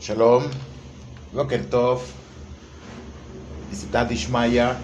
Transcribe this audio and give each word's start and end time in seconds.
Shalom, 0.00 0.44
Boker 1.34 1.68
Tov, 1.68 2.00
Visitat 3.68 4.10
Ishmaya. 4.10 4.78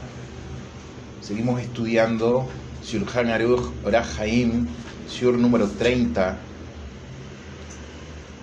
Seguimos 1.22 1.58
estudiando 1.58 2.46
Shulchan 2.84 3.30
Aruch 3.30 3.72
Orach 3.82 4.20
Haim, 4.20 4.68
Shur 5.08 5.38
número 5.38 5.68
30. 5.68 6.36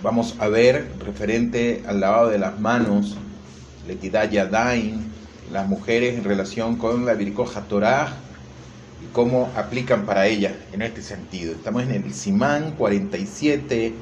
Vamos 0.02 0.34
a 0.40 0.48
ver 0.48 0.90
referente 0.98 1.84
al 1.86 2.00
lavado 2.00 2.30
de 2.30 2.40
las 2.40 2.58
manos, 2.58 3.14
Letidah 3.86 4.24
Yadain, 4.24 5.12
las 5.52 5.68
mujeres 5.68 6.18
en 6.18 6.24
relación 6.24 6.74
con 6.74 7.06
la 7.06 7.14
Birkoja 7.14 7.60
Torah 7.68 8.16
y 9.00 9.12
cómo 9.12 9.48
aplican 9.54 10.06
para 10.06 10.26
ella 10.26 10.56
en 10.72 10.82
este 10.82 11.02
sentido. 11.02 11.52
Estamos 11.52 11.84
en 11.84 11.92
el 11.92 12.12
Simán 12.12 12.72
47, 12.72 13.94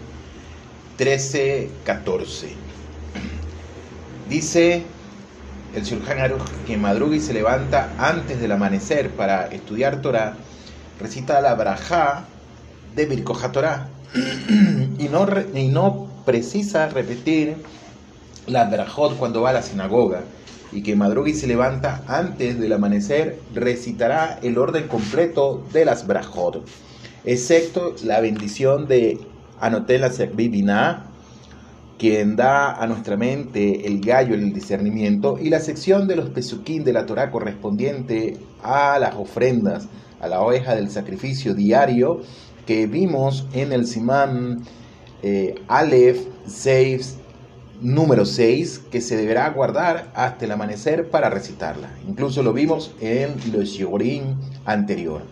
13, 0.96 1.70
14. 1.84 2.61
Dice 4.28 4.84
el 5.74 5.84
Shulchan 5.84 6.18
Aruch 6.18 6.48
que 6.66 6.76
madruga 6.76 7.16
y 7.16 7.20
se 7.20 7.32
levanta 7.32 7.94
antes 7.98 8.40
del 8.40 8.52
amanecer 8.52 9.16
para 9.16 9.46
estudiar 9.46 10.00
Torah, 10.02 10.36
recita 10.98 11.40
la 11.40 11.54
Brajá 11.54 12.28
de 12.94 13.06
Birkoja 13.06 13.52
Torah 13.52 13.88
y 14.14 15.08
no, 15.08 15.26
y 15.54 15.68
no 15.68 16.22
precisa 16.24 16.88
repetir 16.88 17.56
la 18.46 18.64
Brajot 18.64 19.16
cuando 19.16 19.42
va 19.42 19.50
a 19.50 19.54
la 19.54 19.62
sinagoga. 19.62 20.24
Y 20.70 20.82
que 20.82 20.96
madruga 20.96 21.28
y 21.28 21.34
se 21.34 21.46
levanta 21.46 22.02
antes 22.08 22.58
del 22.58 22.72
amanecer, 22.72 23.42
recitará 23.52 24.38
el 24.42 24.56
orden 24.56 24.88
completo 24.88 25.68
de 25.70 25.84
las 25.84 26.06
brajot, 26.06 26.66
excepto 27.24 27.94
la 28.02 28.20
bendición 28.20 28.88
de 28.88 29.20
Anotela 29.60 30.10
Servibina, 30.10 31.11
quien 32.02 32.34
da 32.34 32.72
a 32.82 32.88
nuestra 32.88 33.16
mente 33.16 33.86
el 33.86 34.00
gallo, 34.00 34.34
el 34.34 34.52
discernimiento, 34.52 35.38
y 35.40 35.50
la 35.50 35.60
sección 35.60 36.08
de 36.08 36.16
los 36.16 36.30
pesuquín 36.30 36.82
de 36.82 36.92
la 36.92 37.06
Torah 37.06 37.30
correspondiente 37.30 38.38
a 38.60 38.98
las 38.98 39.14
ofrendas, 39.14 39.86
a 40.20 40.26
la 40.26 40.40
oveja 40.40 40.74
del 40.74 40.90
sacrificio 40.90 41.54
diario, 41.54 42.22
que 42.66 42.88
vimos 42.88 43.46
en 43.52 43.72
el 43.72 43.86
Simán 43.86 44.64
eh, 45.22 45.54
Aleph, 45.68 46.26
Seif, 46.44 47.06
número 47.80 48.24
6 48.24 48.80
que 48.90 49.00
se 49.00 49.16
deberá 49.16 49.48
guardar 49.50 50.10
hasta 50.16 50.44
el 50.44 50.50
amanecer 50.50 51.08
para 51.08 51.30
recitarla. 51.30 51.88
Incluso 52.08 52.42
lo 52.42 52.52
vimos 52.52 52.96
en 53.00 53.30
el 53.54 53.62
Shiorim 53.62 54.40
anterior. 54.64 55.22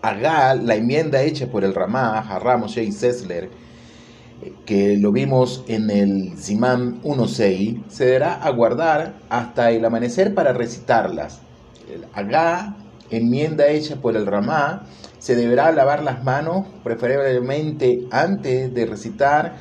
Haga 0.00 0.54
la 0.54 0.76
enmienda 0.76 1.20
hecha 1.20 1.46
por 1.48 1.62
el 1.62 1.74
Ramá, 1.74 2.20
Harram 2.20 2.60
Moshe 2.60 2.90
Sessler, 2.90 3.50
que 4.66 4.96
lo 4.96 5.12
vimos 5.12 5.64
en 5.68 5.90
el 5.90 6.38
Simán 6.38 7.02
1.6, 7.02 7.82
se 7.88 8.04
deberá 8.06 8.34
aguardar 8.34 9.14
hasta 9.28 9.70
el 9.70 9.84
amanecer 9.84 10.34
para 10.34 10.52
recitarlas. 10.52 11.40
El 11.92 12.06
Haga, 12.14 12.76
enmienda 13.10 13.68
hecha 13.68 13.96
por 13.96 14.16
el 14.16 14.26
Ramá, 14.26 14.84
se 15.18 15.36
deberá 15.36 15.72
lavar 15.72 16.02
las 16.02 16.24
manos, 16.24 16.66
preferiblemente 16.82 18.06
antes 18.10 18.72
de 18.74 18.86
recitar 18.86 19.56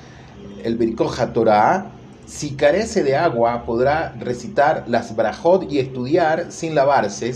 el 0.63 0.77
Birkoja 0.77 1.33
Torah, 1.33 1.91
si 2.25 2.55
carece 2.55 3.03
de 3.03 3.15
agua, 3.15 3.65
podrá 3.65 4.15
recitar 4.19 4.85
las 4.87 5.15
brajot 5.15 5.69
y 5.71 5.79
estudiar 5.79 6.51
sin 6.51 6.73
lavarse 6.73 7.33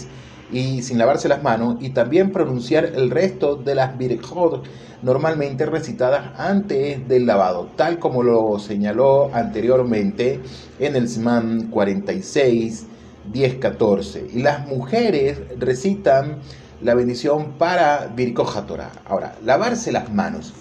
y 0.52 0.81
sin 0.81 0.98
lavarse 0.98 1.28
las 1.28 1.44
manos 1.44 1.78
y 1.81 1.90
también 1.90 2.31
pronunciar 2.31 2.86
el 2.86 3.09
resto 3.09 3.56
de 3.56 3.76
las 3.76 3.98
birkot 3.98 4.66
normalmente 5.02 5.66
recitadas 5.66 6.38
antes 6.40 7.08
del 7.08 7.26
lavado, 7.26 7.70
tal 7.76 8.00
como 8.00 8.23
lo 8.23 8.58
señaló 8.59 9.30
anteriormente 9.34 10.40
en 10.80 10.95
el 10.95 11.08
Sman 11.08 11.68
46, 11.70 12.86
10, 13.31 13.56
14. 13.56 14.28
Y 14.34 14.42
las 14.42 14.68
mujeres 14.68 15.40
recitan 15.59 16.40
la 16.81 16.94
bendición 16.94 17.53
para 17.58 18.08
Birkoja 18.16 18.66
Torah. 18.66 18.91
Ahora, 19.06 19.35
lavarse 19.44 19.91
las 19.91 20.12
manos. 20.14 20.53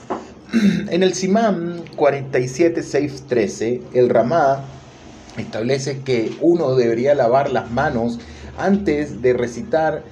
En 0.89 1.03
el 1.03 1.13
Simán 1.15 1.85
47.6.13, 1.97 3.81
el 3.95 4.09
Ramá 4.09 4.65
establece 5.37 6.03
que 6.03 6.37
uno 6.41 6.77
debería 6.77 7.15
lavar 7.17 7.51
las 7.51 7.71
manos 7.71 8.21
antes 8.59 9.23
de 9.23 9.33
recitar 9.33 10.03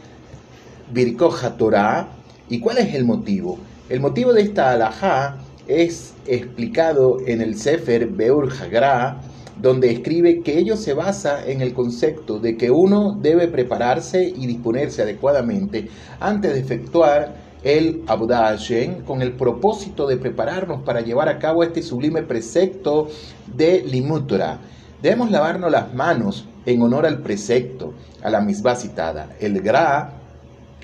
Birkoja 0.92 1.56
Torah. 1.56 2.08
¿Y 2.48 2.60
cuál 2.60 2.78
es 2.78 2.94
el 2.94 3.04
motivo? 3.04 3.58
El 3.88 4.00
motivo 4.00 4.32
de 4.32 4.42
esta 4.42 4.72
alajá 4.72 5.38
es 5.66 6.14
explicado 6.26 7.18
en 7.26 7.40
el 7.40 7.56
Sefer 7.56 8.06
Beur 8.06 8.52
Hagra, 8.60 9.20
donde 9.60 9.90
escribe 9.90 10.42
que 10.42 10.58
ello 10.58 10.76
se 10.76 10.94
basa 10.94 11.46
en 11.46 11.60
el 11.60 11.72
concepto 11.74 12.38
de 12.38 12.56
que 12.56 12.70
uno 12.70 13.16
debe 13.20 13.48
prepararse 13.48 14.24
y 14.24 14.46
disponerse 14.46 15.02
adecuadamente 15.02 15.88
antes 16.20 16.52
de 16.52 16.60
efectuar 16.60 17.44
el 17.62 18.02
Hashem 18.06 19.04
con 19.04 19.22
el 19.22 19.32
propósito 19.32 20.06
de 20.06 20.18
prepararnos 20.18 20.82
para 20.82 21.00
llevar 21.00 21.30
a 21.30 21.38
cabo 21.38 21.62
este 21.62 21.82
sublime 21.82 22.22
precepto 22.22 23.08
de 23.56 23.82
Limutra. 23.82 24.58
Debemos 25.00 25.30
lavarnos 25.30 25.70
las 25.70 25.94
manos 25.94 26.46
en 26.66 26.82
honor 26.82 27.06
al 27.06 27.20
precepto, 27.20 27.94
a 28.22 28.30
la 28.30 28.40
misma 28.40 28.74
citada. 28.76 29.30
El 29.40 29.60
Gra 29.60 30.12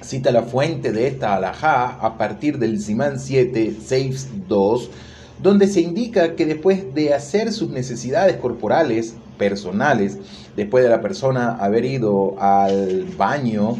cita 0.03 0.31
la 0.31 0.43
fuente 0.43 0.93
de 0.93 1.07
esta 1.07 1.35
alajá 1.35 1.99
a 2.01 2.17
partir 2.17 2.59
del 2.59 2.81
Simán 2.81 3.19
7, 3.19 3.77
6, 3.85 4.29
2, 4.49 4.91
donde 5.43 5.67
se 5.67 5.81
indica 5.81 6.35
que 6.35 6.47
después 6.47 6.95
de 6.95 7.15
hacer 7.15 7.53
sus 7.53 7.71
necesidades 7.71 8.37
corporales, 8.37 9.15
personales, 9.39 10.19
después 10.57 10.85
de 10.85 10.91
la 10.91 11.01
persona 11.01 11.57
haber 11.57 11.85
ido 11.85 12.39
al 12.39 13.05
baño, 13.17 13.77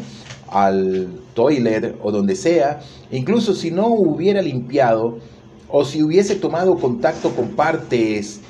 al 0.49 1.07
toilet 1.33 1.95
o 2.01 2.11
donde 2.11 2.35
sea, 2.35 2.81
incluso 3.11 3.53
si 3.53 3.71
no 3.71 3.87
hubiera 3.87 4.41
limpiado 4.41 5.19
o 5.69 5.85
si 5.85 6.03
hubiese 6.03 6.35
tomado 6.35 6.77
contacto 6.77 7.33
con 7.33 7.49
partes 7.49 8.40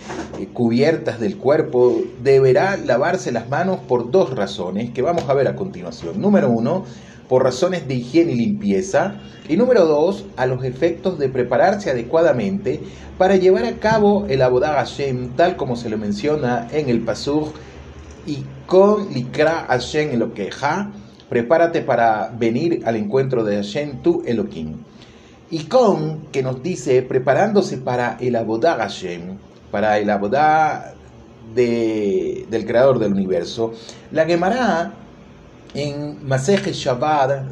cubiertas 0.54 1.20
del 1.20 1.38
cuerpo, 1.38 2.02
deberá 2.24 2.78
lavarse 2.78 3.32
las 3.32 3.50
manos 3.50 3.80
por 3.88 4.12
dos 4.12 4.36
razones 4.36 4.92
que 4.92 5.02
vamos 5.02 5.30
a 5.30 5.34
ver 5.34 5.48
a 5.48 5.56
continuación. 5.56 6.20
Número 6.20 6.50
uno, 6.50 6.86
por 7.30 7.44
razones 7.44 7.88
de 7.88 7.96
higiene 7.96 8.34
y 8.34 8.36
limpieza. 8.36 9.16
Y 9.48 9.58
número 9.58 9.86
dos, 9.86 10.26
a 10.38 10.46
los 10.46 10.64
efectos 10.64 11.20
de 11.20 11.30
prepararse 11.30 11.90
adecuadamente 11.92 12.82
para 13.18 13.36
llevar 13.36 13.66
a 13.66 13.78
cabo 13.78 14.26
el 14.28 14.42
Abodá 14.42 14.74
Hashem, 14.74 15.36
tal 15.36 15.56
como 15.56 15.76
se 15.76 15.90
lo 15.90 15.98
menciona 15.98 16.68
en 16.72 16.90
el 16.90 17.02
Pasur, 17.02 17.54
y 18.26 18.44
con 18.66 19.14
Likra 19.14 19.66
Hashem 19.68 20.12
en 20.12 20.20
lo 20.20 20.34
queja 20.34 20.92
prepárate 21.32 21.82
para 21.82 22.30
venir 22.38 22.82
al 22.84 22.98
encuentro 22.98 23.46
de 23.46 23.56
Hashem, 23.56 24.02
tu 24.02 24.22
Elohim. 24.26 24.80
Y 25.50 25.60
con, 25.60 26.24
que 26.34 26.44
nos 26.44 26.62
dice, 26.62 27.02
preparándose 27.04 27.78
para 27.78 28.18
el 28.20 28.36
Abodá 28.36 28.76
Hashem, 28.76 29.38
para 29.72 29.98
el 29.98 30.10
Abodá 30.10 30.94
de, 31.56 32.46
del 32.50 32.66
Creador 32.66 33.00
del 33.00 33.14
Universo, 33.14 33.74
la 34.12 34.26
Gemara 34.26 34.94
en 35.74 36.28
Maseje 36.28 36.74
Shabbat, 36.74 37.44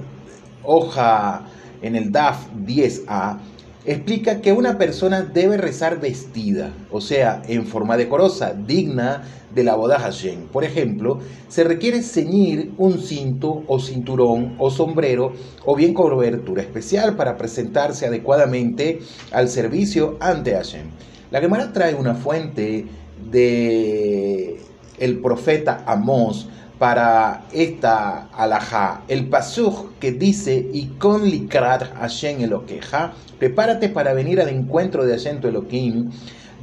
hoja 0.63 1.43
en 1.81 1.95
el 1.95 2.11
DAF 2.11 2.47
10a, 2.65 3.37
explica 3.85 4.41
que 4.41 4.51
una 4.51 4.77
persona 4.77 5.21
debe 5.21 5.57
rezar 5.57 5.99
vestida, 5.99 6.73
o 6.91 7.01
sea, 7.01 7.41
en 7.47 7.65
forma 7.65 7.97
decorosa, 7.97 8.53
digna 8.53 9.23
de 9.53 9.63
la 9.63 9.75
boda 9.75 9.99
Hashem. 9.99 10.47
Por 10.47 10.63
ejemplo, 10.63 11.19
se 11.47 11.63
requiere 11.63 12.03
ceñir 12.03 12.71
un 12.77 12.99
cinto 12.99 13.63
o 13.67 13.79
cinturón 13.79 14.55
o 14.59 14.69
sombrero 14.69 15.33
o 15.65 15.75
bien 15.75 15.93
cobertura 15.93 16.61
especial 16.61 17.15
para 17.15 17.37
presentarse 17.37 18.05
adecuadamente 18.05 18.99
al 19.31 19.49
servicio 19.49 20.17
ante 20.19 20.53
Hashem. 20.53 20.89
La 21.31 21.39
Gemara 21.39 21.71
trae 21.71 21.93
una 21.93 22.15
fuente 22.15 22.87
de 23.31 24.59
el 24.97 25.19
profeta 25.19 25.83
Amós 25.85 26.49
para 26.79 27.43
esta 27.53 28.29
alajá, 28.33 29.03
el 29.07 29.27
pasuk 29.27 29.99
que 29.99 30.11
dice, 30.11 30.67
y 30.73 30.87
con 30.97 31.29
likrat 31.29 31.83
Hashem 31.93 32.41
Elokeja, 32.41 33.13
prepárate 33.37 33.89
para 33.89 34.13
venir 34.13 34.41
al 34.41 34.49
encuentro 34.49 35.05
de 35.05 35.11
Hashem 35.11 35.39
Elohim. 35.43 36.09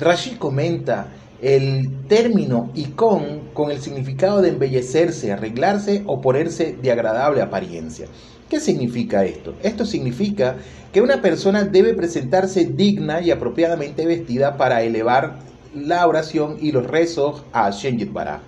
Rashi 0.00 0.36
comenta 0.36 1.12
el 1.40 2.06
término 2.08 2.70
icon 2.74 3.50
con 3.52 3.70
el 3.70 3.80
significado 3.80 4.42
de 4.42 4.48
embellecerse, 4.48 5.32
arreglarse 5.32 6.02
o 6.06 6.20
ponerse 6.20 6.76
de 6.82 6.90
agradable 6.90 7.40
apariencia. 7.40 8.06
¿Qué 8.48 8.60
significa 8.60 9.24
esto? 9.24 9.54
Esto 9.62 9.84
significa 9.84 10.56
que 10.92 11.00
una 11.00 11.20
persona 11.20 11.64
debe 11.64 11.94
presentarse 11.94 12.64
digna 12.64 13.20
y 13.20 13.32
apropiadamente 13.32 14.06
vestida 14.06 14.56
para 14.56 14.82
elevar 14.82 15.38
la 15.74 16.06
oración 16.06 16.56
y 16.60 16.70
los 16.70 16.86
rezos 16.86 17.42
a 17.52 17.64
Hashem 17.64 17.98
Yitbarah. 17.98 18.40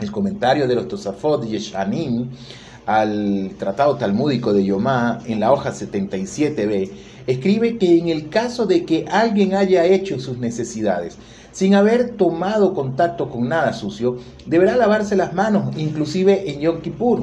El 0.00 0.12
comentario 0.12 0.68
de 0.68 0.76
los 0.76 0.86
Tosafot 0.86 1.44
Yeshanim 1.44 2.30
al 2.86 3.50
Tratado 3.58 3.96
Talmúdico 3.96 4.52
de 4.52 4.64
Yomá, 4.64 5.18
en 5.26 5.40
la 5.40 5.52
hoja 5.52 5.72
77b, 5.72 6.90
escribe 7.26 7.78
que 7.78 7.98
en 7.98 8.08
el 8.08 8.28
caso 8.28 8.64
de 8.64 8.84
que 8.84 9.06
alguien 9.10 9.54
haya 9.54 9.84
hecho 9.84 10.20
sus 10.20 10.38
necesidades 10.38 11.18
sin 11.50 11.74
haber 11.74 12.10
tomado 12.10 12.74
contacto 12.74 13.28
con 13.28 13.48
nada 13.48 13.72
sucio, 13.72 14.18
deberá 14.44 14.76
lavarse 14.76 15.16
las 15.16 15.32
manos, 15.32 15.74
inclusive 15.76 16.50
en 16.50 16.60
Yom 16.60 16.80
Kippur. 16.80 17.22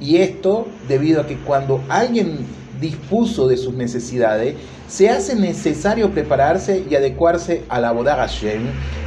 Y 0.00 0.16
esto 0.16 0.66
debido 0.88 1.20
a 1.20 1.26
que 1.26 1.38
cuando 1.38 1.80
alguien 1.88 2.38
dispuso 2.80 3.48
de 3.48 3.56
sus 3.56 3.74
necesidades, 3.74 4.56
se 4.88 5.08
hace 5.08 5.34
necesario 5.36 6.10
prepararse 6.10 6.84
y 6.88 6.94
adecuarse 6.94 7.64
a 7.68 7.80
la 7.80 7.92
boda 7.92 8.16
Hashem, 8.16 8.62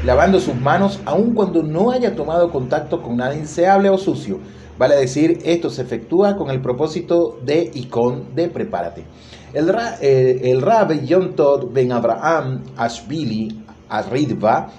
lavando 0.06 0.39
sus 0.39 0.56
manos 0.56 1.00
aun 1.06 1.34
cuando 1.34 1.62
no 1.62 1.92
haya 1.92 2.16
tomado 2.16 2.51
contacto 2.51 3.01
con 3.01 3.18
nada 3.18 3.36
inseable 3.36 3.89
o 3.89 3.98
sucio. 3.98 4.39
Vale 4.78 4.95
decir, 4.95 5.39
esto 5.44 5.69
se 5.69 5.81
efectúa 5.81 6.38
con 6.38 6.50
el 6.50 6.62
propósito 6.62 7.39
de 7.44 7.72
icon 7.74 8.36
de 8.36 8.48
prepárate. 8.48 9.06
El, 9.54 9.74
eh, 10.01 10.42
el, 10.44 10.63
Ben 11.72 11.92
Abraham 11.92 12.63
Ashbili 12.75 13.63
Arridva 13.89 14.69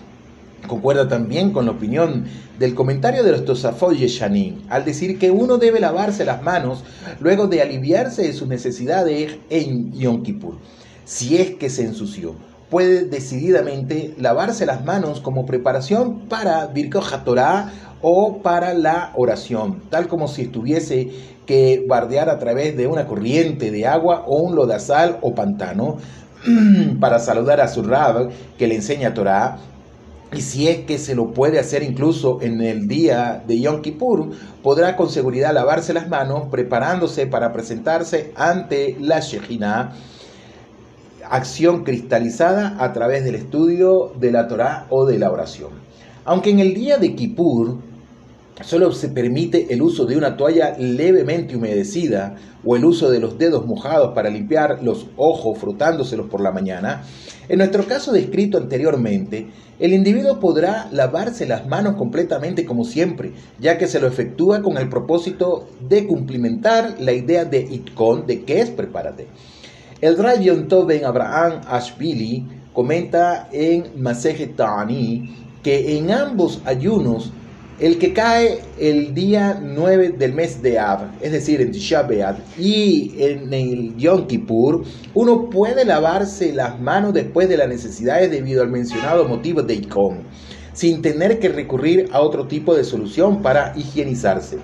concuerda 0.66 1.08
también 1.08 1.52
con 1.52 1.66
la 1.66 1.72
opinión 1.72 2.24
del 2.58 2.74
comentario 2.74 3.22
de 3.22 3.32
los 3.32 3.44
Tosafot 3.44 3.94
Yeshanim, 3.94 4.62
al 4.68 4.84
decir 4.84 5.18
que 5.18 5.30
uno 5.30 5.58
debe 5.58 5.80
lavarse 5.80 6.24
las 6.24 6.42
manos 6.42 6.84
luego 7.20 7.46
de 7.46 7.62
aliviarse 7.62 8.22
de 8.22 8.32
sus 8.32 8.48
necesidades 8.48 9.38
en 9.50 9.92
Yom 9.92 10.22
Kippur, 10.22 10.56
si 11.04 11.36
es 11.36 11.52
que 11.52 11.70
se 11.70 11.84
ensució. 11.84 12.34
Puede 12.70 13.06
decididamente 13.06 14.14
lavarse 14.18 14.66
las 14.66 14.84
manos 14.84 15.20
como 15.20 15.46
preparación 15.46 16.28
para 16.28 16.66
Birkoh 16.66 17.24
Torah 17.24 17.72
o 18.02 18.42
para 18.42 18.74
la 18.74 19.12
oración, 19.16 19.82
tal 19.88 20.06
como 20.06 20.28
si 20.28 20.42
estuviese 20.42 21.10
que 21.46 21.82
bardear 21.88 22.28
a 22.28 22.38
través 22.38 22.76
de 22.76 22.86
una 22.86 23.06
corriente 23.06 23.70
de 23.70 23.86
agua 23.86 24.24
o 24.26 24.42
un 24.42 24.54
lodazal 24.54 25.16
o 25.22 25.34
pantano 25.34 25.96
para 27.00 27.18
saludar 27.18 27.60
a 27.62 27.68
su 27.68 27.82
rab 27.82 28.28
que 28.58 28.66
le 28.66 28.74
enseña 28.76 29.14
Torah. 29.14 29.56
Y 30.32 30.42
si 30.42 30.68
es 30.68 30.84
que 30.84 30.98
se 30.98 31.14
lo 31.14 31.32
puede 31.32 31.58
hacer 31.58 31.82
incluso 31.82 32.40
en 32.42 32.60
el 32.60 32.86
día 32.86 33.42
de 33.46 33.60
Yom 33.60 33.80
Kippur, 33.80 34.30
podrá 34.62 34.94
con 34.94 35.08
seguridad 35.08 35.54
lavarse 35.54 35.94
las 35.94 36.08
manos 36.08 36.48
preparándose 36.50 37.26
para 37.26 37.52
presentarse 37.52 38.32
ante 38.36 38.96
la 39.00 39.20
Shejina, 39.20 39.94
acción 41.30 41.82
cristalizada 41.82 42.76
a 42.78 42.92
través 42.92 43.24
del 43.24 43.36
estudio 43.36 44.12
de 44.18 44.30
la 44.30 44.48
Torah 44.48 44.86
o 44.90 45.06
de 45.06 45.18
la 45.18 45.30
oración. 45.30 45.70
Aunque 46.26 46.50
en 46.50 46.58
el 46.58 46.74
día 46.74 46.98
de 46.98 47.14
Kippur 47.14 47.78
Solo 48.62 48.92
se 48.92 49.08
permite 49.08 49.72
el 49.72 49.82
uso 49.82 50.04
de 50.04 50.16
una 50.16 50.36
toalla 50.36 50.76
levemente 50.78 51.56
humedecida 51.56 52.34
o 52.64 52.74
el 52.74 52.84
uso 52.84 53.08
de 53.08 53.20
los 53.20 53.38
dedos 53.38 53.66
mojados 53.66 54.14
para 54.14 54.30
limpiar 54.30 54.82
los 54.82 55.06
ojos 55.16 55.58
frotándoselos 55.58 56.28
por 56.28 56.40
la 56.40 56.50
mañana. 56.50 57.04
En 57.48 57.58
nuestro 57.58 57.84
caso 57.84 58.12
descrito 58.12 58.58
anteriormente, 58.58 59.46
el 59.78 59.92
individuo 59.92 60.40
podrá 60.40 60.88
lavarse 60.90 61.46
las 61.46 61.68
manos 61.68 61.94
completamente 61.94 62.64
como 62.64 62.84
siempre, 62.84 63.32
ya 63.60 63.78
que 63.78 63.86
se 63.86 64.00
lo 64.00 64.08
efectúa 64.08 64.60
con 64.60 64.76
el 64.76 64.88
propósito 64.88 65.68
de 65.88 66.06
cumplimentar 66.06 66.96
la 66.98 67.12
idea 67.12 67.44
de 67.44 67.60
Itkon, 67.60 68.26
de 68.26 68.42
que 68.42 68.60
es 68.60 68.70
prepárate. 68.70 69.28
El 70.00 70.18
Rayon 70.18 70.66
Toben 70.66 71.04
Abraham 71.04 71.60
Ashbili 71.68 72.44
comenta 72.72 73.48
en 73.52 74.02
Maseje 74.02 74.48
Tani 74.48 75.34
que 75.62 75.96
en 75.96 76.10
ambos 76.10 76.60
ayunos 76.64 77.32
el 77.80 77.98
que 77.98 78.12
cae 78.12 78.60
el 78.78 79.14
día 79.14 79.60
9 79.62 80.14
del 80.18 80.32
mes 80.32 80.60
de 80.62 80.80
Av, 80.80 81.12
es 81.20 81.30
decir, 81.30 81.60
en 81.60 81.70
Tisha 81.70 82.08
y 82.58 83.14
en 83.18 83.52
el 83.54 83.96
Yom 83.96 84.26
Kippur, 84.26 84.84
uno 85.14 85.48
puede 85.48 85.84
lavarse 85.84 86.52
las 86.52 86.80
manos 86.80 87.14
después 87.14 87.48
de 87.48 87.56
las 87.56 87.68
necesidades 87.68 88.32
debido 88.32 88.62
al 88.62 88.70
mencionado 88.70 89.28
motivo 89.28 89.62
de 89.62 89.74
Ikom, 89.74 90.16
sin 90.72 91.02
tener 91.02 91.38
que 91.38 91.50
recurrir 91.50 92.08
a 92.12 92.20
otro 92.20 92.48
tipo 92.48 92.74
de 92.74 92.82
solución 92.82 93.42
para 93.42 93.72
higienizarse. 93.76 94.58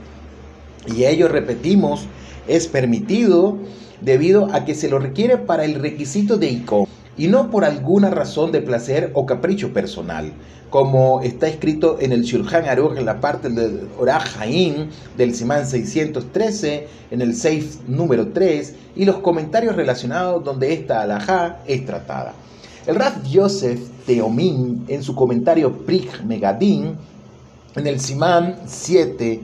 Y 0.87 1.05
ello, 1.05 1.29
repetimos, 1.29 2.07
es 2.49 2.67
permitido 2.67 3.59
debido 4.01 4.53
a 4.53 4.65
que 4.65 4.75
se 4.75 4.89
lo 4.89 4.99
requiere 4.99 5.39
para 5.39 5.65
el 5.65 5.77
requisito 5.77 6.37
de 6.37 6.49
Ikom 6.49 6.87
y 7.17 7.29
no 7.29 7.51
por 7.51 7.65
alguna 7.65 8.11
razón 8.11 8.53
de 8.53 8.61
placer 8.61 9.11
o 9.15 9.27
capricho 9.27 9.73
personal 9.73 10.33
como 10.75 11.21
está 11.23 11.47
escrito 11.47 11.99
en 12.01 12.11
el 12.11 12.23
Shulchan 12.23 12.65
Aruch, 12.65 12.99
en 12.99 13.07
la 13.07 13.21
parte 13.21 13.49
del 13.49 13.87
Orah 13.97 14.25
del 15.17 15.33
Simán 15.33 15.69
613, 15.69 16.89
en 17.13 17.23
el 17.23 17.37
Seif 17.37 17.77
número 17.87 18.33
3, 18.33 18.75
y 18.97 19.05
los 19.05 19.19
comentarios 19.19 19.77
relacionados 19.77 20.43
donde 20.43 20.73
esta 20.73 21.03
alajá 21.03 21.61
es 21.65 21.87
tratada. 21.87 22.35
El 22.89 22.97
Raf 22.97 23.23
Yosef 23.23 23.79
Teomin, 24.05 24.85
en 24.89 25.05
su 25.05 25.15
comentario 25.15 25.73
Prik 25.87 26.25
Megadin, 26.25 26.97
en 27.77 27.87
el 27.87 28.01
Simán 28.01 28.57
7, 28.67 29.43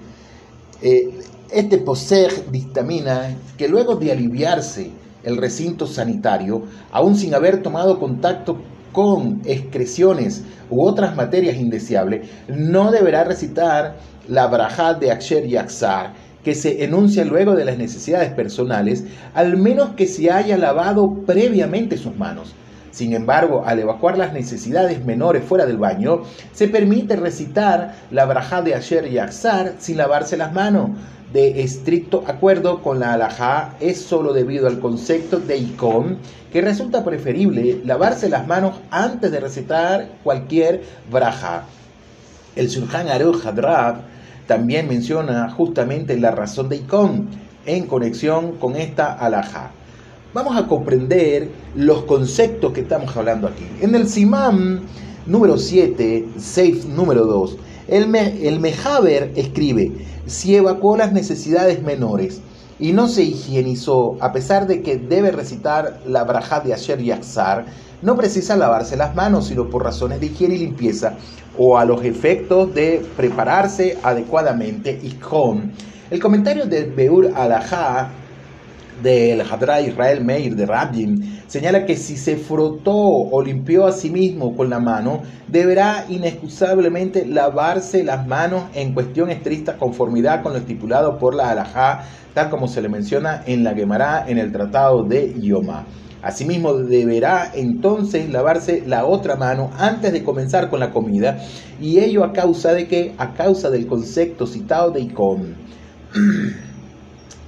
eh, 0.83 1.11
este 1.53 1.79
posej 1.79 2.51
dictamina 2.51 3.37
que 3.57 3.69
luego 3.69 3.95
de 3.95 4.11
aliviarse 4.11 4.91
el 5.25 5.37
recinto 5.37 5.87
sanitario, 5.87 6.63
aún 6.93 7.17
sin 7.17 7.35
haber 7.35 7.63
tomado 7.63 7.99
contacto 7.99 8.59
con 8.93 9.41
excreciones 9.45 10.43
u 10.69 10.83
otras 10.83 11.15
materias 11.15 11.57
indeseables, 11.57 12.29
no 12.49 12.91
deberá 12.91 13.25
recitar 13.25 13.97
la 14.29 14.47
brajá 14.47 14.95
de 14.95 15.11
Aksher 15.13 15.47
y 15.47 15.57
Aksar, 15.57 16.13
que 16.45 16.55
se 16.55 16.85
enuncia 16.85 17.25
luego 17.25 17.55
de 17.55 17.65
las 17.65 17.79
necesidades 17.79 18.33
personales, 18.33 19.05
al 19.35 19.57
menos 19.57 19.91
que 19.91 20.07
se 20.07 20.31
haya 20.31 20.57
lavado 20.57 21.15
previamente 21.27 21.99
sus 21.99 22.17
manos. 22.17 22.55
Sin 22.91 23.13
embargo, 23.13 23.63
al 23.65 23.79
evacuar 23.79 24.19
las 24.19 24.33
necesidades 24.33 25.05
menores 25.05 25.45
fuera 25.45 25.65
del 25.65 25.77
baño, 25.77 26.23
se 26.53 26.67
permite 26.67 27.15
recitar 27.15 27.95
la 28.11 28.25
brajá 28.25 28.63
de 28.63 28.75
Asher 28.75 29.07
y 29.07 29.19
Aksar 29.19 29.75
sin 29.79 29.97
lavarse 29.97 30.37
las 30.37 30.53
manos, 30.53 30.91
de 31.33 31.63
estricto 31.63 32.25
acuerdo 32.27 32.83
con 32.83 32.99
la 32.99 33.13
halajá 33.13 33.77
es 33.81 34.01
solo 34.01 34.33
debido 34.33 34.67
al 34.67 34.81
concepto 34.81 35.39
de 35.39 35.57
icon 35.59 36.19
que 36.53 36.61
resulta 36.61 37.05
preferible 37.05 37.81
lavarse 37.85 38.29
las 38.29 38.49
manos 38.49 38.81
antes 38.91 39.31
de 39.31 39.39
recitar 39.39 40.09
cualquier 40.25 40.83
braja. 41.11 41.67
El 42.57 42.69
Surjan 42.69 43.09
Aruch 43.09 43.47
Hadrab 43.47 44.03
también 44.49 44.89
menciona 44.89 45.51
justamente 45.51 46.19
la 46.19 46.33
razón 46.33 46.69
de 46.69 46.77
icon 46.77 47.29
en 47.65 47.87
conexión 47.87 48.57
con 48.57 48.75
esta 48.75 49.13
halajá. 49.13 49.71
Vamos 50.35 50.57
a 50.57 50.67
comprender 50.67 51.49
los 51.77 52.03
conceptos 52.05 52.73
que 52.73 52.81
estamos 52.81 53.17
hablando 53.17 53.47
aquí. 53.47 53.67
En 53.81 53.95
el 53.95 54.09
Simam 54.09 54.81
número 55.27 55.57
7, 55.57 56.27
Seif 56.39 56.87
número 56.87 57.25
2, 57.25 57.57
el, 57.91 58.15
el 58.15 58.61
Mejaber 58.61 59.33
escribe, 59.37 59.93
si 60.27 60.57
evacuó 60.57 60.97
las 60.97 61.13
necesidades 61.13 61.83
menores 61.83 62.41
y 62.79 62.93
no 62.93 63.09
se 63.09 63.25
higienizó, 63.25 64.17
a 64.21 64.33
pesar 64.33 64.67
de 64.67 64.83
que 64.83 64.97
debe 64.97 65.33
recitar 65.33 66.01
la 66.07 66.25
braja 66.25 66.61
de 66.61 66.73
Asher 66.73 67.01
y 67.01 67.11
Aksar, 67.11 67.67
no 68.01 68.17
precisa 68.17 68.57
lavarse 68.57 68.97
las 68.97 69.15
manos, 69.15 69.49
sino 69.49 69.69
por 69.69 69.85
razones 69.85 70.21
de 70.21 70.27
higiene 70.27 70.55
y 70.55 70.59
limpieza, 70.59 71.15
o 71.59 71.77
a 71.77 71.85
los 71.85 72.03
efectos 72.05 72.73
de 72.75 73.05
prepararse 73.17 73.99
adecuadamente 74.03 74.99
y 75.03 75.11
con. 75.11 75.73
El 76.11 76.21
comentario 76.21 76.67
de 76.67 76.85
Beur 76.85 77.33
Alajá 77.37 78.11
del 79.03 79.41
Hadra 79.41 79.81
Israel 79.81 80.25
Meir 80.25 80.57
de 80.57 80.67
Rabin 80.67 81.41
señala 81.47 81.85
que 81.85 81.97
si 81.97 82.17
se 82.17 82.37
frotó 82.37 82.95
o 82.95 83.43
limpió 83.43 83.87
a 83.87 83.93
sí 83.93 84.09
mismo 84.09 84.57
con 84.57 84.71
la 84.71 84.79
mano, 84.79 85.23
deberá 85.49 86.05
inexcusablemente 86.09 87.27
lavarse 87.27 88.05
las 88.05 88.27
manos 88.27 88.65
en 88.75 88.95
cuestión 88.95 89.31
estricta 89.31 89.77
conformidad 89.77 90.43
con 90.43 90.53
lo 90.53 90.59
estipulado 90.59 91.19
por 91.19 91.35
la 91.35 91.51
Alajá, 91.51 92.05
tal 92.35 92.51
como 92.51 92.69
se 92.69 92.81
le 92.81 92.89
menciona 92.89 93.43
en 93.47 93.65
la 93.65 93.75
Gemara 93.75 94.25
en 94.29 94.39
el 94.39 94.53
Tratado 94.53 95.03
de 95.03 95.35
Yoma. 95.41 95.87
Asimismo, 96.23 96.75
deberá 96.75 97.51
entonces 97.55 98.31
lavarse 98.31 98.85
la 98.87 99.07
otra 99.07 99.37
mano 99.37 99.71
antes 99.79 100.13
de 100.13 100.23
comenzar 100.23 100.69
con 100.69 100.79
la 100.79 100.93
comida, 100.93 101.41
y 101.81 101.99
ello 101.99 102.25
a 102.25 102.33
causa 102.33 102.75
de 102.75 102.87
que, 102.87 103.15
a 103.19 103.35
causa 103.35 103.71
del 103.71 103.87
concepto 103.87 104.47
citado 104.47 104.91
de 104.91 105.01
Icon. 105.01 105.57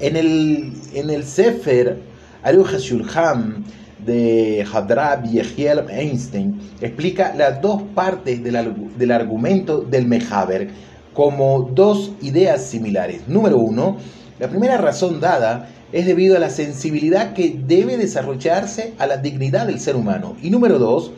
En 0.02 0.16
el, 0.16 0.73
en 0.94 1.11
el 1.11 1.23
Sefer 1.25 1.97
Aruch 2.42 2.76
Shulchan 2.78 3.64
de 4.04 4.66
Hadrab 4.73 5.23
Yehiel 5.30 5.88
Einstein 5.88 6.61
explica 6.80 7.32
las 7.37 7.62
dos 7.62 7.82
partes 7.94 8.42
del, 8.42 9.12
argumento 9.12 9.80
del 9.80 10.09
Mehaber 10.09 10.71
como 11.14 11.71
dos 11.73 12.11
ideas 12.21 12.64
similares. 12.64 13.28
Número 13.28 13.59
uno, 13.59 13.97
la 14.40 14.49
primera 14.49 14.76
razón 14.76 15.21
dada 15.21 15.68
es 15.92 16.04
debido 16.04 16.37
a 16.37 16.40
la 16.40 16.50
sensibilidad 16.50 17.32
que 17.32 17.56
debe 17.64 17.97
desarrollarse 17.97 18.94
a 18.99 19.06
la 19.06 19.18
dignidad 19.18 19.68
del 19.68 19.78
ser 19.78 19.94
humano. 19.94 20.37
Y 20.42 20.50
número 20.50 20.80
dos, 20.80 21.12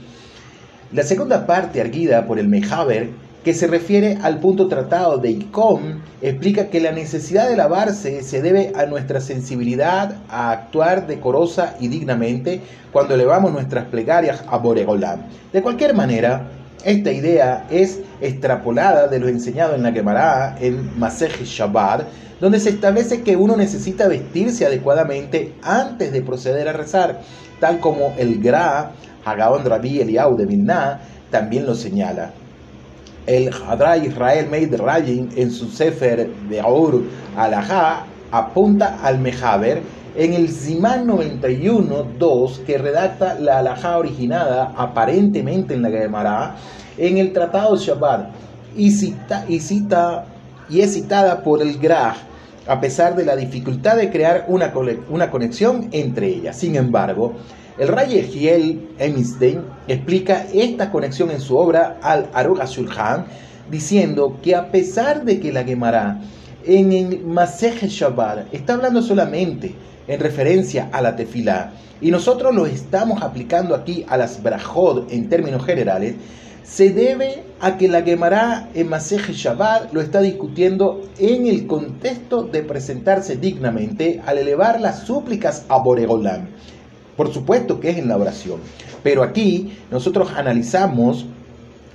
la 0.92 1.04
segunda 1.04 1.46
parte 1.46 1.80
arguida 1.80 2.26
por 2.26 2.38
el 2.38 2.48
Mehaber 2.48 3.08
que 3.44 3.52
se 3.52 3.66
refiere 3.66 4.18
al 4.22 4.40
punto 4.40 4.68
tratado 4.68 5.18
de 5.18 5.30
ICOM, 5.30 6.00
explica 6.22 6.68
que 6.68 6.80
la 6.80 6.92
necesidad 6.92 7.46
de 7.46 7.56
lavarse 7.56 8.22
se 8.22 8.40
debe 8.40 8.72
a 8.74 8.86
nuestra 8.86 9.20
sensibilidad 9.20 10.16
a 10.30 10.50
actuar 10.50 11.06
decorosa 11.06 11.76
y 11.78 11.88
dignamente 11.88 12.62
cuando 12.90 13.14
elevamos 13.14 13.52
nuestras 13.52 13.84
plegarias 13.84 14.42
a 14.48 14.56
Boregolam. 14.56 15.20
De 15.52 15.60
cualquier 15.60 15.94
manera, 15.94 16.48
esta 16.86 17.12
idea 17.12 17.66
es 17.70 18.00
extrapolada 18.22 19.08
de 19.08 19.18
lo 19.18 19.28
enseñado 19.28 19.74
en 19.74 19.82
la 19.82 19.92
Gemara 19.92 20.56
en 20.58 20.98
Masej 20.98 21.44
Shabbat, 21.44 22.06
donde 22.40 22.58
se 22.58 22.70
establece 22.70 23.22
que 23.22 23.36
uno 23.36 23.56
necesita 23.56 24.08
vestirse 24.08 24.64
adecuadamente 24.64 25.52
antes 25.62 26.12
de 26.12 26.22
proceder 26.22 26.66
a 26.66 26.72
rezar, 26.72 27.20
tal 27.60 27.78
como 27.78 28.14
el 28.16 28.42
Gra, 28.42 28.92
Hagaon 29.26 29.66
Rabbi 29.66 30.00
Eliau 30.00 30.34
de 30.34 30.46
Vilna, 30.46 31.00
también 31.30 31.66
lo 31.66 31.74
señala 31.74 32.32
el 33.26 33.50
Hadra 33.52 33.96
Israel 33.96 34.48
Meid 34.50 34.74
Rajin 34.74 35.30
en 35.36 35.50
su 35.50 35.68
Sefer 35.68 36.28
de 36.48 36.60
Aur 36.60 37.02
Alajá 37.36 38.04
apunta 38.30 38.98
al 39.02 39.18
Mejaber 39.18 39.82
en 40.16 40.34
el 40.34 40.48
Simán 40.48 41.06
91.2 41.06 42.64
que 42.64 42.78
redacta 42.78 43.38
la 43.40 43.58
Alajá 43.58 43.98
originada 43.98 44.72
aparentemente 44.76 45.74
en 45.74 45.82
la 45.82 45.90
Gemara 45.90 46.56
en 46.98 47.18
el 47.18 47.32
Tratado 47.32 47.76
Shabbat 47.76 48.28
y, 48.76 48.88
y, 48.88 49.60
cita, 49.60 50.24
y 50.68 50.80
es 50.80 50.94
citada 50.94 51.42
por 51.42 51.62
el 51.62 51.78
Graj 51.78 52.16
a 52.66 52.80
pesar 52.80 53.14
de 53.14 53.24
la 53.24 53.36
dificultad 53.36 53.96
de 53.96 54.10
crear 54.10 54.46
una, 54.48 54.72
una 55.10 55.30
conexión 55.30 55.88
entre 55.92 56.28
ellas. 56.28 56.56
Sin 56.56 56.76
embargo, 56.76 57.34
el 57.76 57.88
Ray 57.88 58.22
Giel 58.22 58.88
Eminstein 58.98 59.62
explica 59.88 60.46
esta 60.52 60.90
conexión 60.92 61.30
en 61.30 61.40
su 61.40 61.56
obra 61.56 61.98
Al 62.02 62.28
Aruga 62.32 62.66
Shulchan, 62.66 63.26
diciendo 63.70 64.38
que 64.42 64.54
a 64.54 64.70
pesar 64.70 65.24
de 65.24 65.40
que 65.40 65.52
la 65.52 65.64
Gemara 65.64 66.20
en 66.64 66.92
el 66.92 67.24
Masej 67.24 67.88
Shabbat 67.88 68.52
está 68.54 68.74
hablando 68.74 69.02
solamente 69.02 69.74
en 70.06 70.20
referencia 70.20 70.88
a 70.92 71.02
la 71.02 71.16
tefilá 71.16 71.72
y 72.00 72.10
nosotros 72.10 72.54
lo 72.54 72.66
estamos 72.66 73.22
aplicando 73.22 73.74
aquí 73.74 74.04
a 74.08 74.16
las 74.16 74.42
brajot 74.42 75.10
en 75.10 75.28
términos 75.28 75.64
generales, 75.64 76.14
se 76.62 76.90
debe 76.90 77.42
a 77.60 77.76
que 77.76 77.88
la 77.88 78.02
Gemara 78.02 78.68
en 78.74 78.88
Masej 78.88 79.32
Shabbat 79.32 79.92
lo 79.92 80.00
está 80.00 80.20
discutiendo 80.20 81.02
en 81.18 81.46
el 81.46 81.66
contexto 81.66 82.44
de 82.44 82.62
presentarse 82.62 83.36
dignamente 83.36 84.22
al 84.24 84.38
elevar 84.38 84.80
las 84.80 85.00
súplicas 85.00 85.64
a 85.68 85.78
Boregolam. 85.78 86.48
Por 87.16 87.32
supuesto 87.32 87.80
que 87.80 87.90
es 87.90 87.98
en 87.98 88.08
la 88.08 88.16
oración, 88.16 88.60
pero 89.02 89.22
aquí 89.22 89.78
nosotros 89.90 90.30
analizamos 90.36 91.26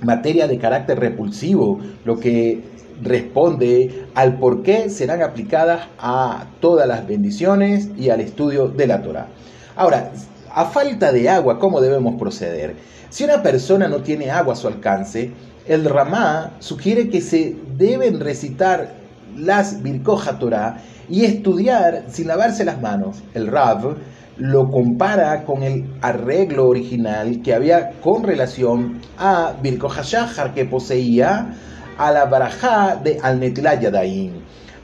materia 0.02 0.46
de 0.48 0.58
carácter 0.58 0.98
repulsivo, 0.98 1.80
lo 2.04 2.18
que 2.18 2.62
responde 3.02 4.06
al 4.14 4.38
por 4.38 4.62
qué 4.62 4.90
serán 4.90 5.22
aplicadas 5.22 5.86
a 5.98 6.46
todas 6.60 6.86
las 6.86 7.06
bendiciones 7.06 7.88
y 7.98 8.10
al 8.10 8.20
estudio 8.20 8.68
de 8.68 8.86
la 8.86 9.02
Torah. 9.02 9.28
Ahora, 9.76 10.10
a 10.54 10.64
falta 10.66 11.12
de 11.12 11.28
agua, 11.28 11.58
¿cómo 11.58 11.80
debemos 11.80 12.18
proceder? 12.18 12.74
Si 13.08 13.24
una 13.24 13.42
persona 13.42 13.88
no 13.88 13.98
tiene 13.98 14.30
agua 14.30 14.54
a 14.54 14.56
su 14.56 14.68
alcance, 14.68 15.32
el 15.66 15.84
Ramá 15.84 16.52
sugiere 16.58 17.08
que 17.08 17.20
se 17.20 17.56
deben 17.76 18.20
recitar 18.20 18.92
las 19.36 19.82
Birkoja 19.82 20.38
Torah 20.38 20.78
y 21.08 21.24
estudiar 21.24 22.04
sin 22.08 22.28
lavarse 22.28 22.64
las 22.64 22.80
manos. 22.80 23.22
El 23.34 23.46
Rav 23.46 23.96
lo 24.40 24.70
compara 24.70 25.44
con 25.44 25.62
el 25.62 25.84
arreglo 26.00 26.66
original 26.66 27.42
que 27.42 27.52
había 27.52 27.90
con 28.00 28.22
relación 28.22 28.98
a 29.18 29.52
Birko 29.62 29.90
Hashahar 29.90 30.54
que 30.54 30.64
poseía 30.64 31.54
a 31.98 32.10
la 32.10 32.24
barajá 32.24 32.96
de 32.96 33.18
Al-Netlayadain. 33.22 34.32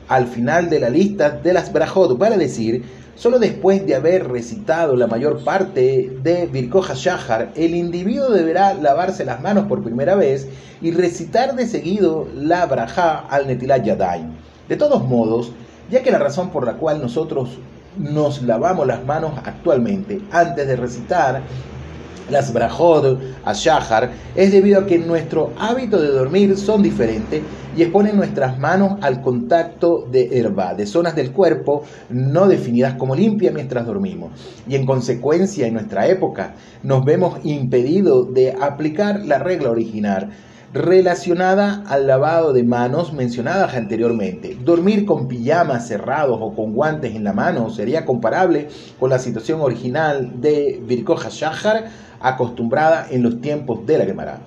Al 0.08 0.26
final 0.26 0.68
de 0.68 0.78
la 0.78 0.90
lista 0.90 1.30
de 1.30 1.54
las 1.54 1.72
barajot, 1.72 2.18
para 2.18 2.36
decir, 2.36 2.84
solo 3.14 3.38
después 3.38 3.86
de 3.86 3.94
haber 3.94 4.28
recitado 4.28 4.94
la 4.94 5.06
mayor 5.06 5.42
parte 5.42 6.18
de 6.22 6.46
Birko 6.46 6.82
Hashahar, 6.82 7.52
el 7.56 7.74
individuo 7.74 8.28
deberá 8.28 8.74
lavarse 8.74 9.24
las 9.24 9.40
manos 9.40 9.64
por 9.68 9.82
primera 9.82 10.16
vez 10.16 10.46
y 10.82 10.90
recitar 10.90 11.56
de 11.56 11.66
seguido 11.66 12.28
la 12.34 12.66
barajá 12.66 13.20
Al-Netlayadain. 13.30 14.36
De 14.68 14.76
todos 14.76 15.02
modos, 15.02 15.52
ya 15.90 16.02
que 16.02 16.10
la 16.10 16.18
razón 16.18 16.50
por 16.50 16.66
la 16.66 16.74
cual 16.74 17.00
nosotros 17.00 17.58
nos 17.98 18.42
lavamos 18.42 18.86
las 18.86 19.04
manos 19.04 19.32
actualmente 19.44 20.20
antes 20.30 20.66
de 20.66 20.76
recitar 20.76 21.42
las 22.30 22.52
brajot 22.52 23.20
a 23.44 23.52
Shahar 23.52 24.10
es 24.34 24.50
debido 24.50 24.80
a 24.80 24.86
que 24.86 24.98
nuestro 24.98 25.52
hábito 25.58 26.00
de 26.00 26.08
dormir 26.08 26.56
son 26.56 26.82
diferentes 26.82 27.42
y 27.76 27.82
exponen 27.82 28.16
nuestras 28.16 28.58
manos 28.58 28.98
al 29.02 29.20
contacto 29.20 30.08
de 30.10 30.38
herba, 30.38 30.74
de 30.74 30.86
zonas 30.86 31.14
del 31.14 31.32
cuerpo 31.32 31.84
no 32.08 32.48
definidas 32.48 32.94
como 32.94 33.14
limpias 33.14 33.52
mientras 33.52 33.86
dormimos. 33.86 34.32
Y 34.66 34.76
en 34.76 34.86
consecuencia, 34.86 35.66
en 35.66 35.74
nuestra 35.74 36.06
época, 36.08 36.54
nos 36.82 37.04
vemos 37.04 37.38
impedidos 37.44 38.32
de 38.32 38.52
aplicar 38.52 39.20
la 39.24 39.38
regla 39.38 39.70
original 39.70 40.30
relacionada 40.76 41.82
al 41.88 42.06
lavado 42.06 42.52
de 42.52 42.62
manos 42.62 43.12
mencionadas 43.12 43.74
anteriormente. 43.74 44.56
Dormir 44.62 45.06
con 45.06 45.26
pijamas 45.26 45.88
cerrados 45.88 46.38
o 46.40 46.54
con 46.54 46.74
guantes 46.74 47.14
en 47.14 47.24
la 47.24 47.32
mano 47.32 47.70
sería 47.70 48.04
comparable 48.04 48.68
con 49.00 49.10
la 49.10 49.18
situación 49.18 49.60
original 49.60 50.40
de 50.40 50.80
Virkoja 50.86 51.30
Shahar 51.30 51.86
acostumbrada 52.20 53.06
en 53.10 53.22
los 53.22 53.40
tiempos 53.40 53.86
de 53.86 53.98
la 53.98 54.04
Gemara. 54.04 54.40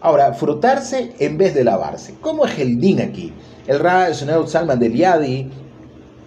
Ahora, 0.00 0.34
frotarse 0.34 1.14
en 1.18 1.38
vez 1.38 1.54
de 1.54 1.64
lavarse. 1.64 2.16
¿Cómo 2.20 2.44
es 2.44 2.58
el 2.58 2.78
din 2.78 3.00
aquí? 3.00 3.32
El 3.66 3.78
Ra 3.78 4.12
Salman 4.12 4.78
de 4.78 4.88
Liadi, 4.88 5.50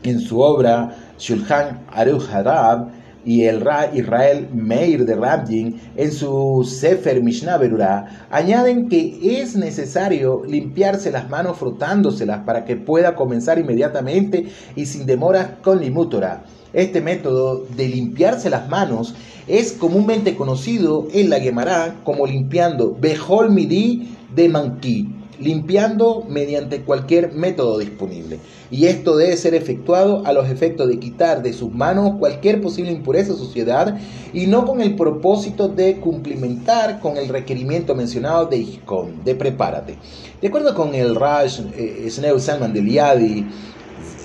en 0.04 0.20
su 0.20 0.40
obra 0.40 0.96
Shulchan 1.18 1.86
Aruch 1.92 2.30
Harab, 2.32 2.90
y 3.26 3.46
el 3.46 3.62
Ra 3.62 3.90
Israel 3.94 4.48
Meir 4.54 5.06
de 5.06 5.16
Rabjin 5.16 5.82
en 5.96 6.12
su 6.12 6.64
Sefer 6.64 7.22
Mishnah 7.22 7.58
Berurah 7.58 8.28
añaden 8.30 8.88
que 8.88 9.42
es 9.42 9.56
necesario 9.56 10.44
limpiarse 10.48 11.12
las 11.12 11.30
manos 11.30 11.58
frotándoselas 11.58 12.44
para 12.46 12.64
que 12.64 12.76
pueda 12.76 13.16
comenzar 13.16 13.58
inmediatamente 13.58 14.46
y 14.76 14.86
sin 14.86 15.06
demora 15.06 15.58
con 15.64 15.82
limutora. 15.82 16.44
Este 16.74 17.02
método 17.02 17.66
de 17.76 17.88
limpiarse 17.88 18.50
las 18.50 18.70
manos 18.70 19.16
es 19.48 19.72
comúnmente 19.72 20.36
conocido 20.36 21.08
en 21.14 21.30
la 21.30 21.40
Gemara 21.40 21.96
como 22.04 22.28
limpiando 22.28 22.96
Behol 23.00 23.52
Midi 23.52 24.16
de 24.36 24.50
Manquí 24.50 25.15
limpiando 25.40 26.26
mediante 26.28 26.82
cualquier 26.82 27.34
método 27.34 27.80
disponible. 27.80 28.40
Y 28.72 28.86
esto 28.86 29.16
debe 29.16 29.38
ser 29.38 29.54
efectuado 29.54 30.26
a 30.26 30.34
los 30.34 30.50
efectos 30.50 30.88
de 30.88 31.00
quitar 31.00 31.44
de 31.44 31.54
sus 31.54 31.72
manos 31.72 32.16
cualquier 32.20 32.62
posible 32.62 32.92
impureza 32.92 33.34
o 33.34 33.38
suciedad 33.38 33.98
y 34.34 34.48
no 34.48 34.66
con 34.66 34.82
el 34.82 34.96
propósito 34.96 35.68
de 35.68 35.98
cumplimentar 35.98 37.00
con 37.00 37.18
el 37.18 37.30
requerimiento 37.30 37.96
mencionado 37.96 38.46
de 38.46 38.58
Ishkon, 38.58 39.24
de 39.24 39.36
prepárate. 39.36 39.98
De 40.42 40.48
acuerdo 40.48 40.74
con 40.74 40.96
el 40.96 41.16
Raj 41.16 41.60
eh, 41.78 42.08
Sneu 42.10 42.40
Salman 42.40 42.74
de 42.74 42.82
Liadi, 42.82 43.46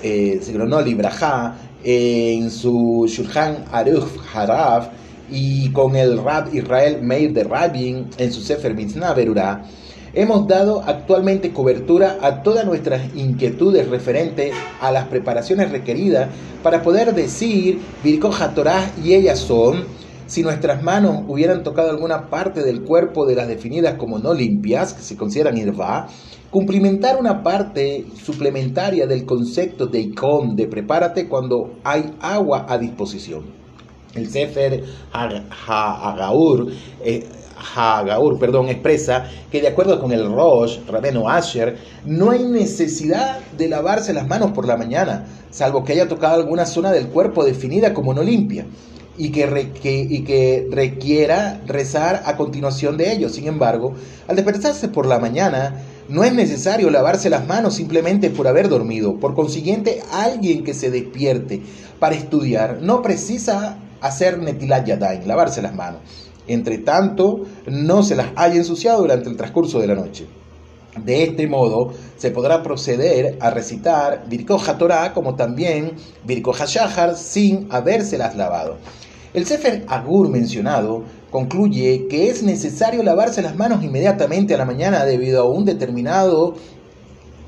eh, 0.03 0.39
Braja, 0.95 1.57
en 1.83 2.51
su 2.51 3.05
Shulchan 3.07 3.65
Aruch 3.71 4.09
Haraf, 4.33 4.89
y 5.31 5.71
con 5.71 5.95
el 5.95 6.21
Rab 6.21 6.53
Israel 6.53 7.01
Meir 7.01 7.31
de 7.33 7.45
Rabin 7.45 8.09
en 8.17 8.33
su 8.33 8.41
Sefer 8.41 8.75
Mitzvah 8.75 9.13
Berurah, 9.13 9.63
Hemos 10.13 10.45
dado 10.45 10.83
actualmente 10.85 11.53
cobertura 11.53 12.17
a 12.21 12.43
todas 12.43 12.65
nuestras 12.65 13.15
inquietudes 13.15 13.87
referentes 13.87 14.53
a 14.81 14.91
las 14.91 15.07
preparaciones 15.07 15.71
requeridas 15.71 16.27
para 16.61 16.83
poder 16.83 17.15
decir 17.15 17.79
Birkoja 18.03 18.53
Torah 18.53 18.91
y 19.01 19.13
ellas 19.13 19.39
son, 19.39 19.85
si 20.27 20.43
nuestras 20.43 20.83
manos 20.83 21.23
hubieran 21.29 21.63
tocado 21.63 21.91
alguna 21.91 22.29
parte 22.29 22.61
del 22.61 22.81
cuerpo 22.81 23.25
de 23.25 23.35
las 23.35 23.47
definidas 23.47 23.93
como 23.93 24.19
no 24.19 24.33
limpias, 24.33 24.93
que 24.93 25.01
se 25.01 25.15
consideran 25.15 25.57
irva, 25.57 26.09
cumplimentar 26.49 27.17
una 27.17 27.41
parte 27.41 28.05
suplementaria 28.21 29.07
del 29.07 29.25
concepto 29.25 29.87
de 29.87 30.01
ikom, 30.01 30.57
de 30.57 30.67
prepárate 30.67 31.29
cuando 31.29 31.79
hay 31.85 32.13
agua 32.19 32.65
a 32.67 32.77
disposición. 32.77 33.60
El 34.13 34.29
Sefer 34.29 34.83
Hagaur 35.13 36.71
eh, 37.03 37.25
perdón, 38.39 38.69
expresa 38.69 39.29
que 39.51 39.61
de 39.61 39.67
acuerdo 39.67 39.99
con 39.99 40.11
el 40.11 40.31
Rosh, 40.31 40.79
Rabeno 40.87 41.29
Asher, 41.29 41.77
no 42.05 42.31
hay 42.31 42.43
necesidad 42.43 43.39
de 43.57 43.69
lavarse 43.69 44.13
las 44.13 44.27
manos 44.27 44.51
por 44.51 44.67
la 44.67 44.77
mañana, 44.77 45.25
salvo 45.49 45.83
que 45.83 45.93
haya 45.93 46.07
tocado 46.07 46.35
alguna 46.35 46.65
zona 46.65 46.91
del 46.91 47.07
cuerpo 47.07 47.45
definida 47.45 47.93
como 47.93 48.13
no 48.13 48.23
limpia 48.23 48.65
y 49.17 49.31
que, 49.31 50.07
y 50.09 50.23
que 50.23 50.67
requiera 50.71 51.61
rezar 51.67 52.23
a 52.25 52.35
continuación 52.35 52.97
de 52.97 53.11
ello. 53.13 53.29
Sin 53.29 53.47
embargo, 53.47 53.93
al 54.27 54.35
despertarse 54.35 54.87
por 54.87 55.05
la 55.05 55.19
mañana, 55.19 55.75
no 56.09 56.23
es 56.23 56.33
necesario 56.33 56.89
lavarse 56.89 57.29
las 57.29 57.47
manos 57.47 57.75
simplemente 57.75 58.29
por 58.29 58.47
haber 58.47 58.67
dormido. 58.67 59.19
Por 59.19 59.35
consiguiente, 59.35 60.01
alguien 60.11 60.63
que 60.63 60.73
se 60.73 60.89
despierte 60.89 61.61
para 61.99 62.15
estudiar 62.15 62.79
no 62.81 63.01
precisa 63.01 63.77
hacer 64.01 64.39
netilat 64.39 64.85
yadayim, 64.85 65.25
lavarse 65.25 65.61
las 65.61 65.73
manos 65.73 66.01
entre 66.47 66.79
tanto 66.79 67.45
no 67.67 68.03
se 68.03 68.15
las 68.15 68.27
haya 68.35 68.55
ensuciado 68.55 69.01
durante 69.01 69.29
el 69.29 69.37
transcurso 69.37 69.79
de 69.79 69.87
la 69.87 69.95
noche. 69.95 70.27
De 70.97 71.23
este 71.23 71.47
modo, 71.47 71.93
se 72.17 72.31
podrá 72.31 72.61
proceder 72.63 73.37
a 73.39 73.49
recitar 73.49 74.25
Birko 74.27 74.57
Torah 74.77 75.13
como 75.13 75.35
también 75.35 75.93
Birko 76.25 76.51
HaShahar 76.51 77.15
sin 77.15 77.67
habérselas 77.69 78.35
lavado. 78.35 78.77
El 79.33 79.45
Sefer 79.45 79.85
Agur 79.87 80.27
mencionado 80.27 81.03
concluye 81.29 82.07
que 82.09 82.29
es 82.29 82.43
necesario 82.43 83.03
lavarse 83.03 83.41
las 83.41 83.55
manos 83.55 83.81
inmediatamente 83.83 84.53
a 84.53 84.57
la 84.57 84.65
mañana 84.65 85.05
debido 85.05 85.43
a 85.43 85.49
un 85.49 85.63
determinado 85.63 86.55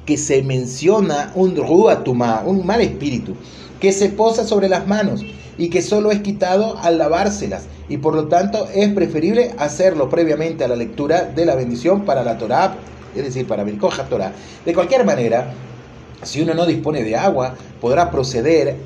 que 0.06 0.18
se 0.18 0.42
menciona 0.44 1.34
un 1.36 1.58
ruatuma, 1.58 2.44
un 2.46 2.66
mal 2.66 2.80
espíritu, 2.80 3.36
que 3.82 3.92
se 3.92 4.08
posa 4.08 4.46
sobre 4.46 4.70
las 4.70 4.88
manos 4.88 5.26
y 5.58 5.70
que 5.70 5.82
solo 5.82 6.12
es 6.12 6.20
quitado 6.20 6.78
al 6.80 6.98
lavárselas 6.98 7.68
y 7.90 7.98
por 7.98 8.16
lo 8.16 8.28
tanto 8.28 8.68
es 8.74 8.90
preferible 8.94 9.54
hacerlo 9.58 10.10
previamente 10.10 10.64
a 10.64 10.68
la 10.68 10.76
lectura 10.76 11.24
de 11.24 11.46
la 11.46 11.56
bendición 11.56 12.06
para 12.06 12.24
la 12.24 12.38
Torah, 12.38 12.76
es 13.16 13.24
decir, 13.24 13.48
para 13.48 13.64
Birkoja 13.64 14.06
Torah. 14.06 14.32
De 14.66 14.74
cualquier 14.74 15.06
manera, 15.06 15.54
si 16.24 16.42
uno 16.42 16.54
no 16.54 16.66
dispone 16.66 17.04
de 17.04 17.16
agua, 17.16 17.56
podrá 17.82 18.10
proceder 18.10 18.78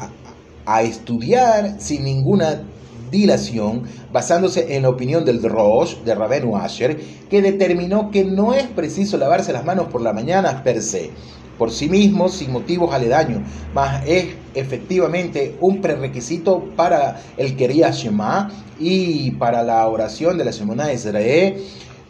a, 0.66 0.82
estudiar 0.82 1.76
sin 1.80 2.04
ninguna 2.04 2.62
dilación, 3.10 3.84
basándose 4.12 4.76
en 4.76 4.84
la 4.84 4.90
opinión 4.90 5.24
del 5.24 5.42
Rosh, 5.42 5.96
de 6.00 6.14
Rabenu 6.14 6.58
Asher, 6.58 7.00
que 7.30 7.42
determinó 7.42 8.12
que 8.12 8.26
no 8.26 8.54
es 8.54 8.64
preciso 8.64 9.18
lavarse 9.18 9.54
las 9.54 9.64
manos 9.64 9.88
por 9.88 10.02
la 10.02 10.12
mañana 10.12 10.64
per 10.64 10.82
se, 10.82 11.12
por 11.58 11.72
sí 11.72 11.90
mismo, 11.90 12.30
sin 12.30 12.52
motivos 12.52 12.94
aledaños, 12.94 13.42
mas 13.74 14.06
es 14.06 14.28
efectivamente 14.54 15.56
un 15.60 15.82
prerequisito 15.82 16.64
para 16.76 17.22
el 17.38 17.56
Keria 17.56 17.92
Shema 17.92 18.52
y 18.80 19.32
para 19.32 19.64
la 19.64 19.88
oración 19.88 20.38
de 20.38 20.46
la 20.46 20.52
Shemona 20.52 20.94
Israel, 20.94 21.64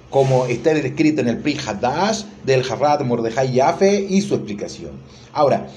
como 0.10 0.46
está 0.46 0.74
descrito 0.74 1.22
en 1.22 1.28
el 1.28 1.40
Pri 1.40 1.58
Hadash 1.58 2.24
del 2.46 2.64
Harad 2.70 3.02
Mordejai 3.02 3.54
Yafe 3.54 4.06
y 4.10 4.22
su 4.22 4.36
explicación. 4.36 4.92
Ahora, 5.34 5.68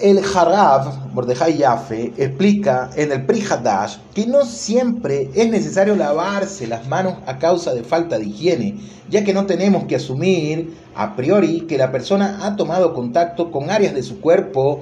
el 0.00 0.18
Harab, 0.18 1.12
Mordejai 1.12 1.56
Yafe, 1.58 2.12
explica 2.16 2.90
en 2.96 3.12
el 3.12 3.26
Pri 3.26 3.42
Hadash 3.42 3.96
que 4.14 4.26
no 4.26 4.44
siempre 4.44 5.30
es 5.34 5.48
necesario 5.50 5.96
lavarse 5.96 6.66
las 6.66 6.86
manos 6.88 7.14
a 7.26 7.38
causa 7.38 7.74
de 7.74 7.82
falta 7.82 8.18
de 8.18 8.26
higiene, 8.26 8.76
ya 9.08 9.24
que 9.24 9.34
no 9.34 9.46
tenemos 9.46 9.84
que 9.84 9.96
asumir 9.96 10.74
a 10.94 11.16
priori 11.16 11.62
que 11.62 11.78
la 11.78 11.90
persona 11.90 12.40
ha 12.42 12.56
tomado 12.56 12.94
contacto 12.94 13.50
con 13.50 13.70
áreas 13.70 13.94
de 13.94 14.02
su 14.02 14.20
cuerpo 14.20 14.80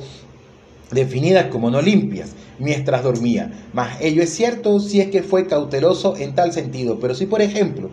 definidas 0.91 1.47
como 1.47 1.71
no 1.71 1.81
limpias 1.81 2.35
mientras 2.59 3.03
dormía. 3.03 3.53
Mas 3.73 4.01
ello 4.01 4.23
es 4.23 4.35
cierto 4.35 4.81
si 4.81 5.01
es 5.01 5.09
que 5.09 5.23
fue 5.23 5.47
cauteloso 5.47 6.17
en 6.17 6.35
tal 6.35 6.53
sentido, 6.53 6.99
pero 7.01 7.15
si 7.15 7.27
por 7.27 7.43
ejemplo 7.43 7.91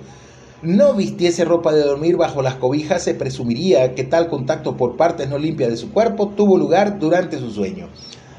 no 0.64 0.94
vistiese 0.94 1.44
ropa 1.44 1.74
de 1.74 1.84
dormir 1.84 2.16
bajo 2.16 2.42
las 2.42 2.56
cobijas, 2.56 3.04
se 3.04 3.14
presumiría 3.14 3.96
que 3.96 4.06
tal 4.06 4.30
contacto 4.30 4.78
por 4.78 4.96
partes 4.96 5.30
no 5.30 5.38
limpias 5.38 5.70
de 5.70 5.78
su 5.78 5.92
cuerpo 5.92 6.30
tuvo 6.30 6.58
lugar 6.58 7.00
durante 7.00 7.38
su 7.38 7.52
sueño. 7.52 7.90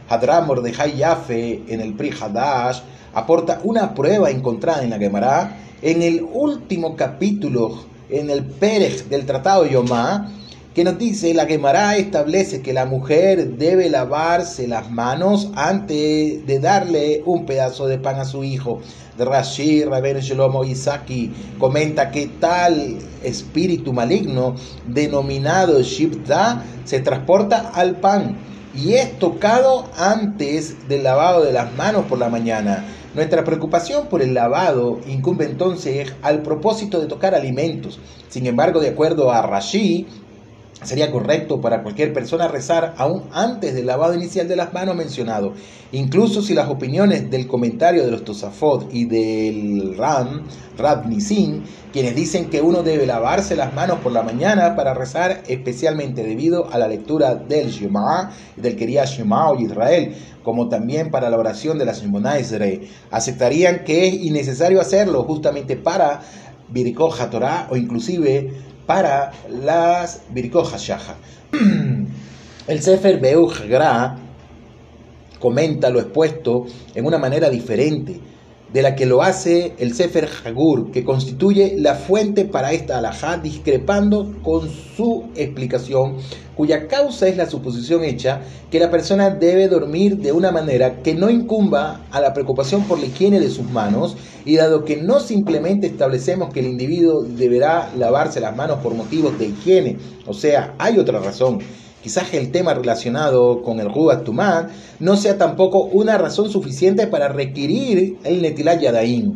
Hadram 0.09 0.47
Mordejai 0.47 0.97
Yafe 0.97 1.63
en 1.69 1.81
el 1.81 1.95
Pri 1.95 2.11
Hadash 2.11 2.81
aporta 3.13 3.61
una 3.63 3.95
prueba 3.95 4.31
encontrada 4.31 4.83
en 4.83 4.91
la 4.91 4.99
Gemara 4.99 5.59
en 5.83 6.03
el 6.03 6.23
último 6.23 6.97
capítulo, 6.97 7.85
en 8.09 8.31
el 8.31 8.45
Pérez 8.45 9.09
del 9.11 9.27
Tratado 9.27 9.67
Yomá, 9.67 10.31
que 10.75 10.83
nos 10.83 10.99
dice, 10.99 11.33
la 11.35 11.47
Gemara 11.47 11.97
establece 11.97 12.61
que 12.61 12.73
la 12.73 12.85
mujer 12.85 13.57
debe 13.57 13.89
lavarse 13.89 14.67
las 14.67 14.91
manos 14.91 15.51
antes 15.55 16.45
de 16.45 16.59
darle 16.59 17.23
un 17.25 17.47
pedazo 17.47 17.87
de 17.87 17.99
pan 17.99 18.19
a 18.19 18.25
su 18.25 18.43
hijo. 18.43 18.81
Rashi, 19.17 19.85
Rabén 19.85 20.19
Shlomo 20.19 20.65
Isaki 20.65 21.33
comenta 21.61 22.11
que 22.11 22.27
tal 22.41 22.99
espíritu 23.23 23.93
maligno 23.93 24.57
denominado 24.89 25.81
Shibda 25.81 26.65
se 26.85 26.99
transporta 26.99 27.71
al 27.73 28.01
pan 28.01 28.37
y 28.75 28.95
es 28.95 29.17
tocado 29.21 29.89
antes 29.97 30.89
del 30.89 31.05
lavado 31.05 31.45
de 31.45 31.53
las 31.53 31.73
manos 31.77 32.07
por 32.07 32.19
la 32.19 32.29
mañana. 32.29 32.85
Nuestra 33.15 33.45
preocupación 33.45 34.09
por 34.09 34.23
el 34.23 34.35
lavado 34.35 34.99
incumbe 35.07 35.45
entonces 35.45 36.13
al 36.23 36.43
propósito 36.43 37.01
de 37.01 37.07
tocar 37.07 37.33
alimentos. 37.33 38.01
Sin 38.29 38.45
embargo, 38.47 38.81
de 38.81 38.89
acuerdo 38.89 39.31
a 39.31 39.41
Rashi, 39.43 40.09
Sería 40.85 41.11
correcto 41.11 41.63
para 41.63 41.83
cualquier 41.83 42.13
persona 42.13 42.47
rezar 42.47 42.95
aún 42.99 43.25
antes 43.33 43.75
del 43.75 43.87
lavado 43.87 44.15
inicial 44.15 44.47
de 44.47 44.55
las 44.55 44.75
manos 44.75 44.95
mencionado, 44.95 45.55
incluso 45.93 46.43
si 46.43 46.53
las 46.53 46.69
opiniones 46.69 47.31
del 47.31 47.47
comentario 47.47 48.05
de 48.05 48.11
los 48.11 48.23
Tosafot 48.23 48.93
y 48.93 49.07
del 49.07 49.97
Ram, 49.97 50.43
Rab 50.77 51.09
Nisin, 51.09 51.63
quienes 51.91 52.15
dicen 52.15 52.51
que 52.51 52.61
uno 52.61 52.83
debe 52.83 53.07
lavarse 53.07 53.57
las 53.57 53.73
manos 53.73 54.01
por 54.01 54.13
la 54.13 54.23
mañana 54.23 54.77
para 54.77 54.93
rezar, 54.93 55.43
especialmente 55.49 56.23
debido 56.23 56.71
a 56.71 56.79
la 56.79 56.87
lectura 56.87 57.35
del 57.35 57.71
Shema, 57.71 58.33
del 58.57 58.77
Keria 58.77 59.07
Shema 59.07 59.53
o 59.53 59.59
Israel, 59.59 60.15
como 60.43 60.69
también 60.69 61.11
para 61.11 61.31
la 61.31 61.39
oración 61.39 61.79
de 61.79 61.87
la 61.87 61.93
Shemona 61.95 62.39
Israel, 62.39 62.87
aceptarían 63.11 63.85
que 63.85 64.07
es 64.07 64.15
innecesario 64.15 64.83
hacerlo 64.83 65.23
justamente 65.23 65.77
para 65.77 66.21
Birkoja 66.69 67.31
Torah 67.31 67.69
o 67.71 67.77
inclusive 67.77 68.74
para 68.87 69.33
las 69.49 70.23
Birkoh 70.31 70.77
Shaha. 70.77 71.17
El 72.67 72.83
Sefer 72.83 73.21
Beuch 73.21 73.67
Gra 73.69 74.17
comenta 75.39 75.91
lo 75.91 76.01
expuesto 76.01 76.65
en 76.95 77.05
una 77.07 77.19
manera 77.19 77.51
diferente 77.51 78.19
de 78.75 78.83
la 78.83 78.97
que 78.97 79.07
lo 79.07 79.23
hace 79.23 79.73
el 79.79 79.95
Sefer 79.95 80.29
Hagur, 80.45 80.91
que 80.91 81.05
constituye 81.05 81.77
la 81.79 81.95
fuente 81.95 82.45
para 82.45 82.73
esta 82.73 82.99
alajá, 82.99 83.37
discrepando 83.37 84.35
con 84.43 84.69
su 84.69 85.27
explicación, 85.37 86.17
cuya 86.57 86.89
causa 86.89 87.29
es 87.29 87.37
la 87.37 87.49
suposición 87.49 88.03
hecha 88.03 88.41
que 88.73 88.81
la 88.81 88.91
persona 88.91 89.31
debe 89.31 89.69
dormir 89.69 90.17
de 90.17 90.33
una 90.33 90.51
manera 90.51 91.03
que 91.03 91.15
no 91.15 91.31
incumba 91.31 92.01
a 92.11 92.21
la 92.21 92.35
preocupación 92.35 92.83
por 92.83 92.99
la 92.99 93.07
higiene 93.07 93.39
de 93.39 93.49
sus 93.49 93.71
manos, 93.71 94.17
y 94.45 94.57
dado 94.57 94.85
que 94.85 94.97
no 94.97 95.21
simplemente 95.21 95.87
establecemos 95.87 96.53
que 96.53 96.59
el 96.59 96.67
individuo 96.67 97.23
deberá 97.23 97.93
lavarse 97.97 98.41
las 98.41 98.57
manos 98.57 98.81
por 98.83 98.93
motivos 98.93 99.39
de 99.39 99.47
higiene, 99.47 99.99
o 100.27 100.35
sea, 100.35 100.75
hay 100.79 100.99
otra 100.99 101.21
razón 101.21 101.61
Quizás 102.05 102.35
el 102.35 102.53
tema 102.53 102.75
relacionado 102.75 103.63
con 103.63 103.81
el 103.81 103.89
Rubat 103.91 104.29
no 105.01 105.17
sea 105.17 105.39
tampoco 105.39 105.85
una 105.85 106.19
razón 106.19 106.51
suficiente 106.51 107.07
para 107.07 107.29
requerir 107.29 108.19
el 108.25 108.43
Netilat 108.43 108.79
Yadaim 108.79 109.33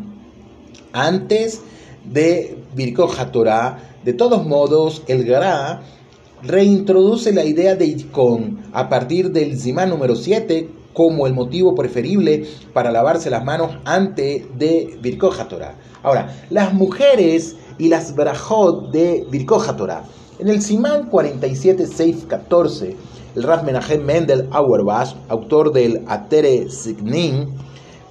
antes 0.93 1.63
de 2.05 2.59
Birko 2.75 3.11
Torah. 3.33 3.79
De 4.05 4.13
todos 4.13 4.47
modos, 4.47 5.03
el 5.07 5.25
Gra 5.25 5.81
reintroduce 6.43 7.33
la 7.33 7.47
idea 7.47 7.75
de 7.75 7.87
Itkon 7.87 8.59
a 8.75 8.91
partir 8.91 9.33
del 9.33 9.59
Zimán 9.59 9.89
número 9.89 10.15
7 10.15 10.69
como 10.93 11.27
el 11.27 11.33
motivo 11.33 11.75
preferible 11.75 12.45
para 12.75 12.93
lavarse 12.93 13.31
las 13.31 13.47
manos 13.47 13.79
antes 13.87 14.43
de 14.59 14.99
Birko 15.01 15.31
Torah. 15.31 15.75
Ahora, 16.03 16.37
las 16.51 16.75
mujeres 16.75 17.57
y 17.79 17.89
las 17.89 18.15
brajot 18.15 18.91
de 18.91 19.27
Birko 19.31 19.59
Torah 19.75 20.05
en 20.39 20.49
el 20.49 20.63
Simán 20.63 21.09
47 21.09 21.87
Seif 21.87 22.27
14, 22.27 22.97
el 23.35 23.43
Rav 23.43 23.65
Menachem 23.65 24.05
Mendel 24.05 24.49
Auerbach, 24.53 25.17
autor 25.29 25.73
del 25.73 26.05
Atere 26.07 26.71
Signin, 26.71 27.49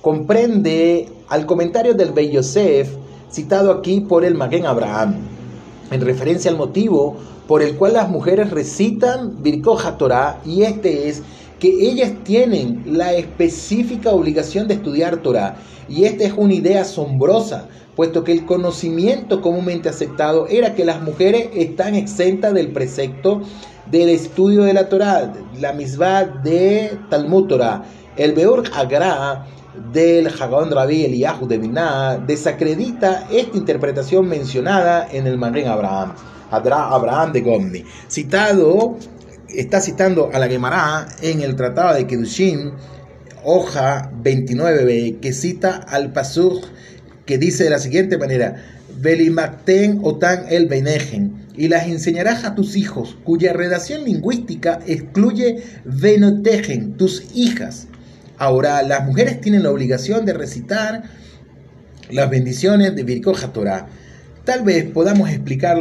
comprende 0.02 1.08
al 1.30 1.46
comentario 1.46 1.94
del 1.94 2.12
Bey 2.12 2.32
Yosef 2.32 2.90
citado 3.32 3.72
aquí 3.72 4.02
por 4.02 4.26
el 4.26 4.36
Maguen 4.36 4.66
Abraham, 4.66 5.16
en 5.90 6.02
referencia 6.02 6.52
al 6.52 6.58
motivo 6.58 7.16
por 7.48 7.62
el 7.62 7.78
cual 7.78 7.94
las 7.94 8.10
mujeres 8.10 8.52
recitan 8.52 9.42
Birkoja 9.42 9.98
Torah, 9.98 10.42
y 10.46 10.64
este 10.64 11.08
es 11.08 11.24
que 11.60 11.70
ellas 11.70 12.12
tienen 12.26 12.84
la 12.86 13.14
específica 13.14 14.12
obligación 14.12 14.68
de 14.68 14.76
estudiar 14.76 15.18
Torah. 15.18 15.56
Y 15.90 16.04
esta 16.04 16.26
es 16.26 16.34
una 16.36 16.54
idea 16.54 16.82
asombrosa, 16.82 17.68
puesto 17.98 18.24
que 18.24 18.32
el 18.32 18.46
conocimiento 18.46 19.42
comúnmente 19.42 19.90
aceptado 19.90 20.48
era 20.48 20.76
que 20.76 20.86
las 20.86 21.02
mujeres 21.02 21.50
están 21.56 21.96
exentas 21.96 22.54
del 22.54 22.72
precepto 22.72 23.42
del 23.88 24.10
estudio 24.10 24.64
de 24.64 24.74
la 24.74 24.88
Torah, 24.88 25.34
la 25.60 25.74
misma 25.74 26.24
de 26.24 26.96
Talmud 27.10 27.48
Torah. 27.48 27.84
El 28.16 28.34
Beur 28.34 28.64
Agra 28.76 29.48
del 29.92 30.28
Hagón 30.28 30.70
Rabbi 30.70 31.06
Eliyahu 31.06 31.48
de 31.48 31.58
Binah 31.58 32.18
desacredita 32.18 33.28
esta 33.32 33.58
interpretación 33.58 34.28
mencionada 34.28 35.08
en 35.12 35.26
el 35.26 35.40
Magen 35.40 35.68
Abraham, 35.68 36.14
Abraham 36.52 37.32
de 37.32 37.42
Gomni, 37.42 37.84
citado, 38.08 38.96
está 39.50 39.82
citando 39.82 40.30
a 40.32 40.38
la 40.38 40.48
Gemara 40.48 41.08
en 41.24 41.42
el 41.42 41.56
Tratado 41.56 41.96
de 41.96 42.06
Kedushin, 42.06 42.74
hoja 43.44 44.12
29b, 44.24 45.20
que 45.20 45.34
cita 45.34 45.78
al 45.88 46.14
Pasuk 46.14 46.64
que 47.28 47.38
dice 47.38 47.66
de 47.66 47.70
la 47.70 47.78
siguiente 47.78 48.18
manera, 48.18 48.56
Belimakten 49.00 50.00
otan 50.02 50.46
el 50.50 50.66
Benejen, 50.66 51.46
y 51.58 51.68
las 51.68 51.88
enseñarás 51.88 52.46
a 52.46 52.56
tus 52.56 52.76
hijos, 52.76 53.18
cuya 53.24 53.52
redacción 53.52 54.04
lingüística 54.04 54.80
excluye 54.86 55.64
Venotejen, 55.86 56.94
tus 56.98 57.36
hijas. 57.36 57.88
Ahora, 58.38 58.84
las 58.84 59.06
mujeres 59.06 59.42
tienen 59.42 59.64
la 59.64 59.72
obligación 59.72 60.26
de 60.26 60.34
recitar 60.34 61.04
las 62.12 62.30
bendiciones 62.30 62.96
de 62.96 63.04
Birkoja 63.04 63.52
Torah. 63.52 63.88
Tal 64.46 64.64
vez 64.64 64.86
podamos 64.86 65.30
explicar 65.30 65.78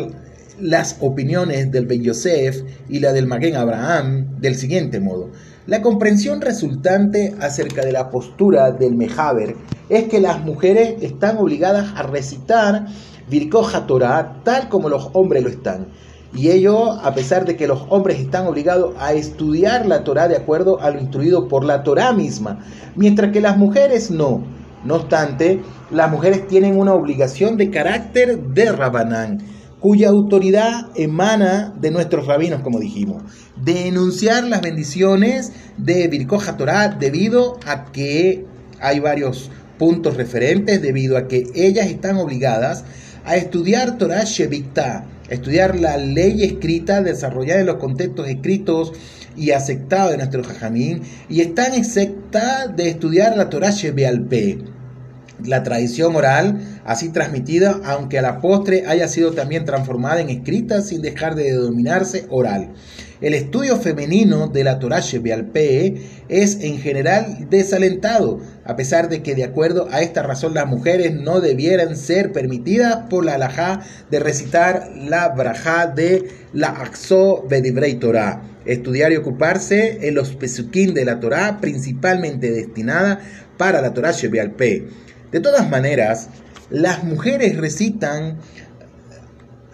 las 0.59 0.97
opiniones 1.01 1.71
del 1.71 1.85
Ben 1.85 2.03
Yosef 2.03 2.63
y 2.89 3.01
la 3.01 3.13
del 3.13 3.27
Maguen 3.27 3.57
Abraham 3.57 4.41
del 4.41 4.57
siguiente 4.57 4.99
modo. 4.99 5.31
La 5.67 5.83
comprensión 5.83 6.41
resultante 6.41 7.35
acerca 7.41 7.85
de 7.85 7.91
la 7.91 8.09
postura 8.09 8.71
del 8.71 8.95
Mejaber 8.95 9.57
es 9.89 10.05
que 10.05 10.21
las 10.21 10.45
mujeres 10.45 11.03
están 11.03 11.39
obligadas 11.39 11.93
a 11.97 12.05
recitar 12.05 12.87
Virkoja 13.29 13.85
Torah 13.85 14.43
tal 14.45 14.69
como 14.69 14.89
los 14.89 15.11
hombres 15.13 15.43
lo 15.43 15.49
están. 15.49 15.89
Y 16.33 16.51
ello 16.51 16.93
a 16.93 17.13
pesar 17.15 17.45
de 17.47 17.57
que 17.57 17.67
los 17.67 17.85
hombres 17.89 18.21
están 18.21 18.47
obligados 18.47 18.95
a 19.01 19.13
estudiar 19.13 19.87
la 19.87 20.05
Torah 20.05 20.29
de 20.29 20.37
acuerdo 20.37 20.81
a 20.81 20.91
lo 20.91 21.01
instruido 21.01 21.49
por 21.49 21.65
la 21.65 21.83
Torah 21.83 22.13
misma, 22.13 22.61
mientras 22.95 23.33
que 23.33 23.41
las 23.41 23.57
mujeres 23.57 24.13
no. 24.13 24.45
No 24.85 24.95
obstante, 24.95 25.63
las 25.91 26.09
mujeres 26.13 26.47
tienen 26.47 26.79
una 26.79 26.95
obligación 26.95 27.57
de 27.57 27.71
carácter 27.71 28.41
de 28.41 28.71
Rabanán, 28.71 29.39
cuya 29.87 30.09
autoridad 30.09 30.89
emana 30.97 31.73
de 31.81 31.93
nuestros 31.93 32.27
rabinos, 32.27 32.63
como 32.63 32.81
dijimos, 32.81 33.23
de 33.55 33.87
enunciar 33.87 34.43
las 34.43 34.61
bendiciones 34.61 35.53
de 35.77 36.09
Virkoja 36.09 36.57
Torah 36.57 36.89
debido 36.89 37.61
a 37.65 37.85
que 37.93 38.45
hay 38.81 38.99
varios 38.99 39.49
puntos 39.79 40.17
referentes, 40.17 40.83
debido 40.83 41.17
a 41.17 41.29
que 41.29 41.47
ellas 41.55 41.87
están 41.87 42.17
obligadas 42.17 42.83
a 43.25 43.37
estudiar 43.37 43.97
Torah 43.97 44.25
Sheviktah, 44.25 45.05
estudiar 45.29 45.79
la 45.79 45.99
ley 45.99 46.43
escrita 46.43 47.01
desarrollada 47.01 47.61
en 47.61 47.67
los 47.67 47.77
contextos 47.77 48.27
escritos 48.29 48.93
y 49.37 49.53
aceptados 49.53 50.11
de 50.11 50.17
nuestro 50.17 50.43
Jajamín, 50.43 51.03
y 51.29 51.43
están 51.43 51.75
exceptas 51.75 52.75
de 52.75 52.89
estudiar 52.89 53.37
la 53.37 53.49
Torah 53.51 53.71
Shebealpe, 53.71 54.59
la 55.45 55.63
tradición 55.63 56.17
oral, 56.17 56.61
así 56.85 57.11
transmitida, 57.11 57.81
aunque 57.85 58.19
a 58.19 58.23
la 58.23 58.41
postre 58.41 58.85
haya 58.87 59.09
sido 59.09 59.33
también 59.33 59.65
transformada 59.65 60.21
en 60.21 60.31
escrita 60.31 60.81
sin 60.81 61.03
dejar 61.03 61.35
de 61.35 61.53
denominarse 61.53 62.27
oral. 62.31 62.71
El 63.23 63.33
estudio 63.33 63.79
femenino 63.79 64.49
de 64.49 64.63
la 64.63 64.79
Torah 64.79 65.01
Shebealpe 65.01 66.03
es 66.29 66.61
en 66.61 66.79
general 66.79 67.47
desalentado, 67.49 68.41
a 68.63 68.77
pesar 68.77 69.09
de 69.09 69.23
que 69.23 69.35
de 69.35 69.45
acuerdo 69.45 69.89
a 69.91 70.03
esta 70.03 70.23
razón 70.23 70.53
las 70.53 70.67
mujeres 70.67 71.15
no 71.15 71.41
debieran 71.41 71.97
ser 71.97 72.33
permitidas 72.33 73.05
por 73.09 73.25
la 73.25 73.37
alajá 73.37 73.81
de 74.11 74.21
recitar 74.21 74.91
la 74.95 75.29
brajá 75.31 75.87
de 75.87 76.29
la 76.53 76.69
Axo 76.69 77.47
Bedibrei 77.49 77.95
Torah, 77.95 78.43
estudiar 78.67 79.13
y 79.13 79.17
ocuparse 79.17 80.07
en 80.07 80.15
los 80.15 80.33
pesukim 80.33 80.93
de 80.93 81.07
la 81.07 81.19
Torah 81.19 81.59
principalmente 81.59 82.51
destinada 82.51 83.21
para 83.57 83.81
la 83.81 83.95
Torah 83.95 84.13
Shebealpe. 84.13 84.89
De 85.33 85.41
todas 85.41 85.69
maneras, 85.69 86.29
las 86.71 87.05
mujeres 87.05 87.57
recitan 87.57 88.39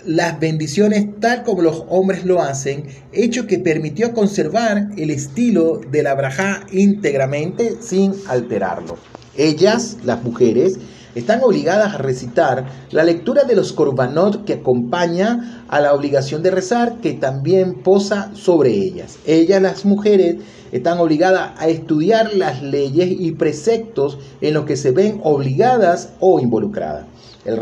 las 0.05 0.41
bendiciones 0.41 1.07
tal 1.21 1.45
como 1.45 1.63
los 1.63 1.85
hombres 1.89 2.25
lo 2.25 2.43
hacen, 2.43 2.87
hecho 3.13 3.47
que 3.47 3.59
permitió 3.59 4.13
conservar 4.13 4.89
el 4.97 5.11
estilo 5.11 5.81
de 5.91 6.03
la 6.03 6.15
braja 6.15 6.67
íntegramente 6.73 7.77
sin 7.81 8.15
alterarlo. 8.29 8.99
Ellas, 9.37 9.99
las 10.05 10.23
mujeres, 10.23 10.79
están 11.15 11.43
obligadas 11.43 11.95
a 11.95 11.99
recitar 11.99 12.67
la 12.91 13.05
lectura 13.05 13.45
de 13.45 13.57
los 13.57 13.73
korbanot 13.73 14.45
que 14.45 14.55
acompaña 14.55 15.65
a 15.69 15.81
la 15.81 15.95
obligación 15.95 16.43
de 16.43 16.51
rezar 16.51 16.97
que 17.01 17.13
también 17.13 17.83
posa 17.83 18.31
sobre 18.35 18.71
ellas. 18.71 19.19
Ellas, 19.27 19.63
las 19.63 19.85
mujeres, 19.85 20.37
están 20.73 20.99
obligadas 20.99 21.53
a 21.59 21.69
estudiar 21.69 22.35
las 22.35 22.63
leyes 22.63 23.09
y 23.11 23.33
preceptos 23.33 24.19
en 24.41 24.55
los 24.55 24.65
que 24.65 24.77
se 24.77 24.91
ven 24.91 25.21
obligadas 25.23 26.11
o 26.21 26.41
involucradas. 26.41 27.05
El 27.45 27.59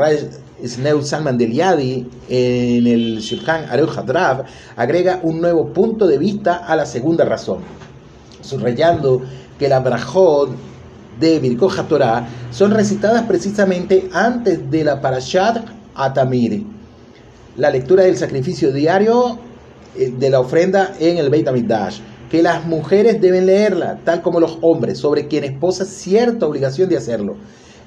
Sneu 0.65 1.03
Salman 1.03 1.39
del 1.39 1.53
Yadi 1.53 2.07
en 2.29 2.87
el 2.87 3.19
Shulchan 3.19 3.65
Aruch 3.71 3.97
Hadrab 3.97 4.45
agrega 4.77 5.21
un 5.23 5.41
nuevo 5.41 5.73
punto 5.73 6.07
de 6.07 6.19
vista 6.19 6.57
a 6.57 6.77
la 6.77 6.85
segunda 6.85 7.25
razón, 7.25 7.61
subrayando 8.43 9.23
que 9.59 9.69
la 9.69 9.81
brajot 9.81 10.51
de 11.21 11.39
Birkoja 11.39 11.87
Torah 11.87 12.27
son 12.51 12.73
recitadas 12.73 13.23
precisamente 13.25 14.09
antes 14.13 14.71
de 14.71 14.85
la 14.85 15.01
Parashat 15.01 15.59
Atamir, 15.95 16.65
la 17.57 17.71
lectura 17.71 18.05
del 18.05 18.17
sacrificio 18.17 18.73
diario 18.73 19.39
eh, 19.97 20.13
de 20.19 20.31
la 20.31 20.41
ofrenda 20.41 20.95
en 20.99 21.19
el 21.19 21.29
Beit 21.29 21.47
HaMikdash, 21.47 22.01
que 22.31 22.43
las 22.43 22.65
mujeres 22.65 23.21
deben 23.21 23.47
leerla, 23.47 23.99
tal 24.05 24.23
como 24.23 24.41
los 24.41 24.59
hombres, 24.63 24.99
sobre 24.99 25.29
quienes 25.29 25.59
posa 25.59 25.85
cierta 25.85 26.47
obligación 26.47 26.89
de 26.89 26.97
hacerlo. 26.97 27.37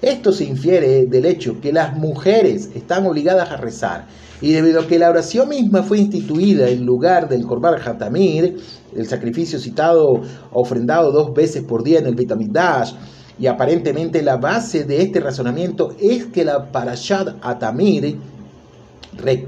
Esto 0.02 0.34
se 0.34 0.44
infiere 0.44 1.06
del 1.06 1.26
hecho 1.26 1.62
que 1.62 1.72
las 1.72 1.96
mujeres 1.96 2.70
están 2.76 3.08
obligadas 3.08 3.52
a 3.52 3.58
rezar. 3.58 4.06
Y 4.42 4.52
debido 4.52 4.82
a 4.82 4.88
que 4.88 5.00
la 5.00 5.10
oración 5.10 5.48
misma 5.48 5.84
fue 5.84 6.00
instituida 6.00 6.68
en 6.68 6.86
lugar 6.86 7.30
del 7.30 7.46
Korban 7.46 7.76
Hatamir, 7.82 8.58
el 8.94 9.08
sacrificio 9.08 9.58
citado 9.58 10.22
ofrendado 10.52 11.14
dos 11.14 11.34
veces 11.34 11.64
por 11.64 11.84
día 11.84 12.00
en 12.00 12.08
el 12.08 12.16
Dash, 12.52 12.92
y 13.40 13.48
aparentemente 13.48 14.22
la 14.22 14.38
base 14.38 14.84
de 14.84 15.02
este 15.02 15.20
razonamiento 15.20 15.96
es 16.00 16.26
que 16.26 16.46
la 16.46 16.72
Parashat 16.72 17.36
Atamir 17.42 18.18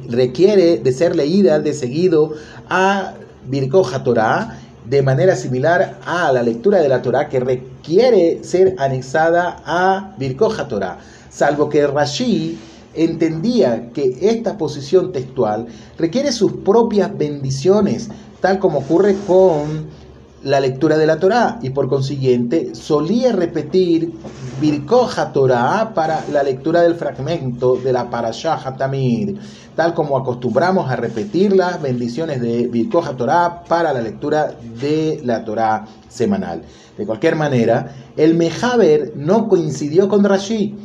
requiere 0.10 0.78
de 0.78 0.92
ser 0.92 1.16
leída 1.16 1.60
de 1.60 1.74
seguido 1.74 2.34
a 2.70 3.14
Birkoja 3.48 4.04
Torah 4.04 4.60
de 4.86 5.02
manera 5.02 5.36
similar 5.36 6.00
a 6.06 6.32
la 6.32 6.44
lectura 6.44 6.80
de 6.80 6.90
la 6.90 7.02
Torah 7.02 7.28
que 7.30 7.40
requiere 7.40 8.44
ser 8.44 8.76
anexada 8.78 9.62
a 9.66 10.16
Birkoja 10.18 10.68
Torah, 10.68 11.00
salvo 11.30 11.70
que 11.70 11.88
Rashi 11.88 12.58
entendía 12.94 13.92
que 13.94 14.18
esta 14.22 14.58
posición 14.58 15.12
textual 15.12 15.68
requiere 15.98 16.32
sus 16.32 16.54
propias 16.54 17.16
bendiciones, 17.18 18.10
tal 18.42 18.60
como 18.60 18.80
ocurre 18.80 19.16
con 19.28 19.88
la 20.46 20.60
lectura 20.60 20.96
de 20.96 21.08
la 21.08 21.18
Torá 21.18 21.58
y 21.64 21.72
por 21.72 21.90
consiguiente 21.90 22.76
solía 22.76 23.32
repetir 23.32 24.14
Birkoja 24.62 25.34
Torah 25.34 25.92
para 25.96 26.24
la 26.32 26.44
lectura 26.44 26.84
del 26.84 26.94
fragmento 26.94 27.78
de 27.78 27.92
la 27.92 28.12
Parashah 28.12 28.62
Hatamir, 28.64 29.40
tal 29.76 29.96
como 29.96 30.16
acostumbramos 30.16 30.90
a 30.92 30.98
repetir 30.98 31.56
las 31.56 31.82
bendiciones 31.82 32.42
de 32.42 32.68
Birkoja 32.68 33.18
Torah 33.18 33.64
para 33.68 33.92
la 33.92 34.02
lectura 34.02 34.54
de 34.80 35.20
la 35.24 35.44
Torá 35.44 35.86
semanal. 36.10 36.62
De 36.96 37.08
cualquier 37.08 37.36
manera, 37.36 37.96
el 38.16 38.36
Mejaber 38.36 39.14
no 39.16 39.48
coincidió 39.48 40.08
con 40.08 40.24
Rashi 40.24 40.76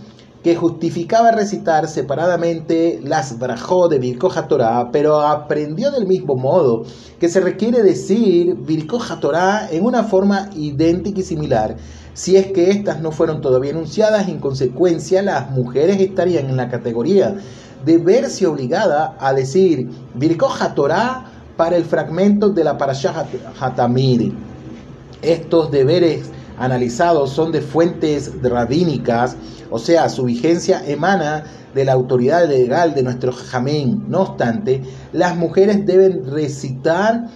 que 0.42 0.57
justificaba 0.57 1.33
recitar 1.33 1.87
separadamente 1.87 3.00
las 3.05 3.38
brajó 3.38 3.88
de 3.88 3.98
Birkoja 3.98 4.48
Torah, 4.48 4.88
pero 4.90 5.20
aprendió 5.20 5.90
del 5.90 6.07
mismo 6.07 6.35
modo 6.35 6.85
que 7.18 7.29
se 7.29 7.40
requiere 7.40 7.83
decir 7.83 8.55
Birkoja 8.55 9.20
Torah 9.20 9.68
en 9.70 9.85
una 9.85 10.05
forma 10.05 10.48
idéntica 10.57 11.20
y 11.20 11.24
similar. 11.24 11.76
Si 12.14 12.37
es 12.37 12.53
que 12.53 12.70
éstas 12.70 13.00
no 13.00 13.12
fueron 13.12 13.42
todavía 13.42 13.72
enunciadas, 13.72 14.29
en 14.29 14.40
consecuencia 14.40 15.22
las 15.22 15.50
mujeres 15.50 16.00
estarían 16.00 16.48
en 16.48 16.57
la 16.57 16.70
categoría 16.70 17.37
de 17.85 17.98
verse 17.98 18.46
obligada 18.46 19.16
a 19.20 19.33
decir 19.35 19.88
Birkoja 20.14 20.74
Torah 20.74 21.24
para 21.57 21.76
el 21.76 21.85
fragmento 21.85 22.48
de 22.48 22.64
la 22.64 22.79
Parashah 22.79 23.26
Hatamir. 23.61 24.33
Estos 25.22 25.70
deberes 25.70 26.31
analizados 26.61 27.31
son 27.31 27.51
de 27.51 27.62
fuentes 27.62 28.31
rabínicas, 28.42 29.37
o 29.70 29.79
sea, 29.79 30.09
su 30.09 30.25
vigencia 30.25 30.83
emana 30.87 31.44
de 31.75 31.85
la 31.85 31.92
autoridad 31.92 32.46
legal 32.49 32.94
de 32.94 33.03
nuestro 33.03 33.33
jamín. 33.33 34.05
No 34.09 34.20
obstante, 34.20 34.83
las 35.12 35.37
mujeres 35.37 35.87
deben 35.87 36.31
recitar 36.31 37.29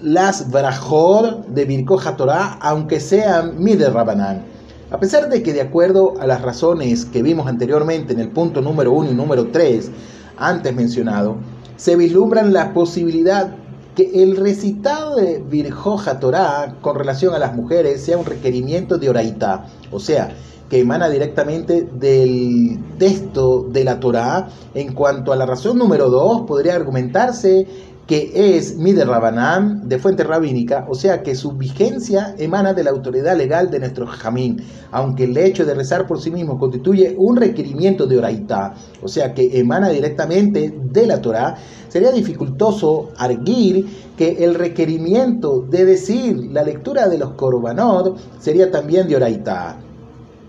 las 0.00 0.48
brajot 0.48 1.48
de 1.48 1.64
Birkoja 1.64 2.16
Torah, 2.16 2.58
aunque 2.62 3.00
sean 3.00 3.62
Mider 3.62 3.92
Rabanán. 3.92 4.44
A 4.92 5.00
pesar 5.00 5.28
de 5.28 5.42
que, 5.42 5.52
de 5.52 5.60
acuerdo 5.60 6.14
a 6.20 6.26
las 6.26 6.40
razones 6.40 7.04
que 7.04 7.22
vimos 7.22 7.48
anteriormente 7.48 8.12
en 8.12 8.20
el 8.20 8.30
punto 8.30 8.62
número 8.62 8.92
1 8.92 9.10
y 9.10 9.14
número 9.14 9.48
3, 9.48 9.90
antes 10.38 10.72
mencionado, 10.72 11.36
se 11.76 11.96
vislumbran 11.96 12.52
la 12.52 12.72
posibilidad 12.72 13.54
que 13.98 14.22
el 14.22 14.36
recitado 14.36 15.16
de 15.16 15.42
Virjoja 15.44 16.20
Torah 16.20 16.76
con 16.80 16.94
relación 16.94 17.34
a 17.34 17.40
las 17.40 17.56
mujeres 17.56 18.00
sea 18.00 18.16
un 18.16 18.24
requerimiento 18.24 18.96
de 18.96 19.10
oraita, 19.10 19.66
o 19.90 19.98
sea, 19.98 20.36
que 20.70 20.78
emana 20.78 21.08
directamente 21.08 21.82
del 21.82 22.78
texto 22.96 23.66
de 23.68 23.82
la 23.82 23.98
Torah. 23.98 24.50
En 24.72 24.94
cuanto 24.94 25.32
a 25.32 25.36
la 25.36 25.46
razón 25.46 25.78
número 25.78 26.10
2, 26.10 26.42
podría 26.42 26.76
argumentarse 26.76 27.66
que 28.08 28.56
es 28.56 28.78
Mider 28.78 29.06
Rabanán, 29.06 29.86
de 29.86 29.98
fuente 29.98 30.24
rabínica, 30.24 30.86
o 30.88 30.94
sea 30.94 31.22
que 31.22 31.34
su 31.34 31.52
vigencia 31.52 32.34
emana 32.38 32.72
de 32.72 32.82
la 32.82 32.90
autoridad 32.90 33.36
legal 33.36 33.70
de 33.70 33.80
nuestro 33.80 34.06
jamín, 34.06 34.64
aunque 34.90 35.24
el 35.24 35.36
hecho 35.36 35.66
de 35.66 35.74
rezar 35.74 36.06
por 36.06 36.18
sí 36.18 36.30
mismo 36.30 36.58
constituye 36.58 37.14
un 37.18 37.36
requerimiento 37.36 38.06
de 38.06 38.16
oraita, 38.16 38.74
o 39.02 39.08
sea 39.08 39.34
que 39.34 39.60
emana 39.60 39.90
directamente 39.90 40.74
de 40.82 41.06
la 41.06 41.20
Torah, 41.20 41.56
sería 41.88 42.10
dificultoso 42.10 43.10
arguir 43.18 43.86
que 44.16 44.42
el 44.42 44.54
requerimiento 44.54 45.60
de 45.60 45.84
decir 45.84 46.48
la 46.50 46.62
lectura 46.62 47.10
de 47.10 47.18
los 47.18 47.32
korbanot 47.32 48.16
sería 48.40 48.70
también 48.70 49.06
de 49.06 49.16
oraita. 49.16 49.76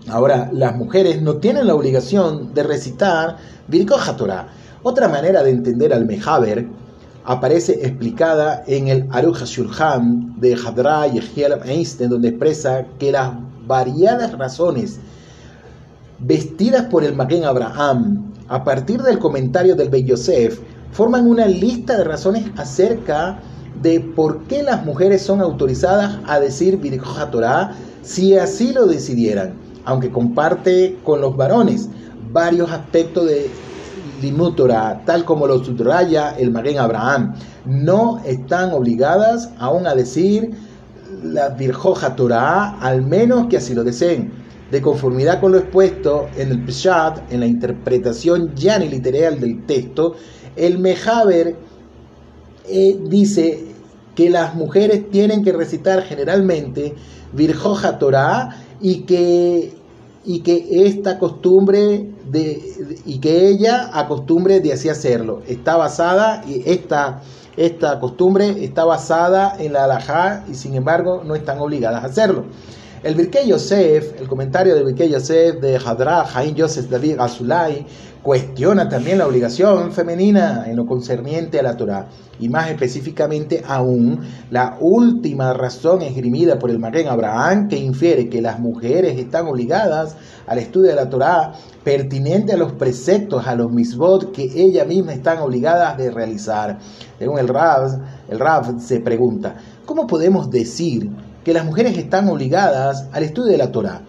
Ahora, 0.08 0.48
las 0.50 0.74
mujeres 0.76 1.20
no 1.20 1.36
tienen 1.36 1.66
la 1.66 1.74
obligación 1.74 2.54
de 2.54 2.62
recitar 2.62 3.36
Birkoja 3.68 4.16
Torah, 4.16 4.48
Otra 4.82 5.08
manera 5.08 5.42
de 5.42 5.50
entender 5.50 5.92
al 5.92 6.06
Mehaber 6.06 6.79
aparece 7.24 7.72
explicada 7.82 8.64
en 8.66 8.88
el 8.88 9.06
Aruch 9.10 9.42
HaShulchan 9.42 10.40
de 10.40 10.54
Hadra 10.54 11.06
Yehiel 11.06 11.60
Einstein, 11.64 12.10
donde 12.10 12.28
expresa 12.28 12.86
que 12.98 13.12
las 13.12 13.32
variadas 13.66 14.36
razones 14.36 14.98
vestidas 16.18 16.86
por 16.86 17.04
el 17.04 17.14
Maguen 17.14 17.44
Abraham 17.44 18.32
a 18.48 18.64
partir 18.64 19.02
del 19.02 19.18
comentario 19.18 19.76
del 19.76 19.88
Bey 19.88 20.04
Yosef 20.04 20.60
forman 20.92 21.26
una 21.26 21.46
lista 21.46 21.96
de 21.96 22.04
razones 22.04 22.46
acerca 22.56 23.38
de 23.80 24.00
por 24.00 24.42
qué 24.44 24.62
las 24.62 24.84
mujeres 24.84 25.22
son 25.22 25.40
autorizadas 25.40 26.18
a 26.26 26.40
decir 26.40 26.78
Birkoj 26.78 27.30
Torah 27.30 27.72
si 28.02 28.36
así 28.36 28.72
lo 28.72 28.86
decidieran, 28.86 29.54
aunque 29.84 30.10
comparte 30.10 30.98
con 31.04 31.20
los 31.20 31.36
varones 31.36 31.88
varios 32.32 32.70
aspectos 32.70 33.26
de 33.26 33.50
Tal 35.06 35.24
como 35.24 35.46
lo 35.46 35.64
subraya 35.64 36.36
el 36.38 36.50
Maguen 36.50 36.78
Abraham, 36.78 37.34
no 37.64 38.20
están 38.24 38.72
obligadas 38.72 39.50
aún 39.58 39.86
a 39.86 39.94
decir 39.94 40.50
la 41.22 41.50
Virjoja 41.50 42.16
Torah, 42.16 42.78
al 42.80 43.02
menos 43.02 43.46
que 43.48 43.56
así 43.56 43.74
lo 43.74 43.84
deseen. 43.84 44.32
De 44.70 44.80
conformidad 44.80 45.40
con 45.40 45.52
lo 45.52 45.58
expuesto 45.58 46.28
en 46.36 46.50
el 46.50 46.64
Peshat, 46.64 47.32
en 47.32 47.40
la 47.40 47.46
interpretación 47.46 48.54
ya 48.54 48.78
ni 48.78 48.88
literal 48.88 49.40
del 49.40 49.66
texto, 49.66 50.14
el 50.54 50.78
Mejaber 50.78 51.56
eh, 52.68 52.98
dice 53.08 53.64
que 54.14 54.30
las 54.30 54.54
mujeres 54.54 55.10
tienen 55.10 55.42
que 55.42 55.52
recitar 55.52 56.02
generalmente 56.02 56.94
Virjoja 57.32 57.98
Torah 57.98 58.50
y 58.80 59.02
que, 59.02 59.72
y 60.24 60.40
que 60.40 60.86
esta 60.86 61.18
costumbre 61.18 62.10
de, 62.30 63.00
y 63.04 63.18
que 63.18 63.48
ella 63.48 63.90
acostumbre 63.92 64.60
de 64.60 64.72
así 64.72 64.88
hacerlo. 64.88 65.42
Está 65.46 65.76
basada, 65.76 66.42
y 66.46 66.62
esta, 66.70 67.22
esta 67.56 68.00
costumbre 68.00 68.64
está 68.64 68.84
basada 68.84 69.56
en 69.58 69.72
la 69.72 69.84
halajá 69.84 70.44
y 70.50 70.54
sin 70.54 70.74
embargo 70.74 71.22
no 71.24 71.34
están 71.34 71.58
obligadas 71.58 72.04
a 72.04 72.06
hacerlo. 72.06 72.44
El 73.02 73.14
Birkei 73.14 73.48
Yosef, 73.48 74.20
el 74.20 74.28
comentario 74.28 74.74
del 74.74 74.84
Birkei 74.84 75.10
Yosef 75.10 75.58
de 75.58 75.78
Hadra, 75.78 76.22
Jaim 76.26 76.54
Yosef 76.54 76.90
David 76.90 77.18
Azulay, 77.18 77.86
cuestiona 78.22 78.90
también 78.90 79.16
la 79.16 79.26
obligación 79.26 79.90
femenina 79.90 80.64
en 80.66 80.76
lo 80.76 80.84
concerniente 80.84 81.58
a 81.58 81.62
la 81.62 81.78
Torah 81.78 82.08
y 82.38 82.50
más 82.50 82.68
específicamente 82.68 83.62
aún 83.66 84.20
la 84.50 84.76
última 84.80 85.54
razón 85.54 86.02
esgrimida 86.02 86.58
por 86.58 86.68
el 86.68 86.78
Maguen 86.78 87.08
Abraham 87.08 87.68
que 87.68 87.78
infiere 87.78 88.28
que 88.28 88.42
las 88.42 88.60
mujeres 88.60 89.18
están 89.18 89.46
obligadas 89.46 90.14
al 90.46 90.58
estudio 90.58 90.90
de 90.90 90.96
la 90.96 91.08
Torah 91.08 91.54
pertinente 91.82 92.52
a 92.52 92.58
los 92.58 92.72
preceptos, 92.72 93.46
a 93.46 93.54
los 93.54 93.72
misbot 93.72 94.30
que 94.32 94.42
ellas 94.42 94.86
mismas 94.86 95.14
están 95.14 95.38
obligadas 95.38 95.96
de 95.96 96.10
realizar. 96.10 96.78
Según 97.18 97.38
el 97.38 97.48
Rav, 97.48 97.98
el 98.28 98.38
Rav 98.38 98.78
se 98.78 99.00
pregunta, 99.00 99.56
¿cómo 99.86 100.06
podemos 100.06 100.50
decir 100.50 101.08
que 101.44 101.52
las 101.52 101.64
mujeres 101.64 101.96
están 101.96 102.28
obligadas 102.28 103.06
al 103.12 103.22
estudio 103.22 103.52
de 103.52 103.58
la 103.58 103.72
Torah. 103.72 104.02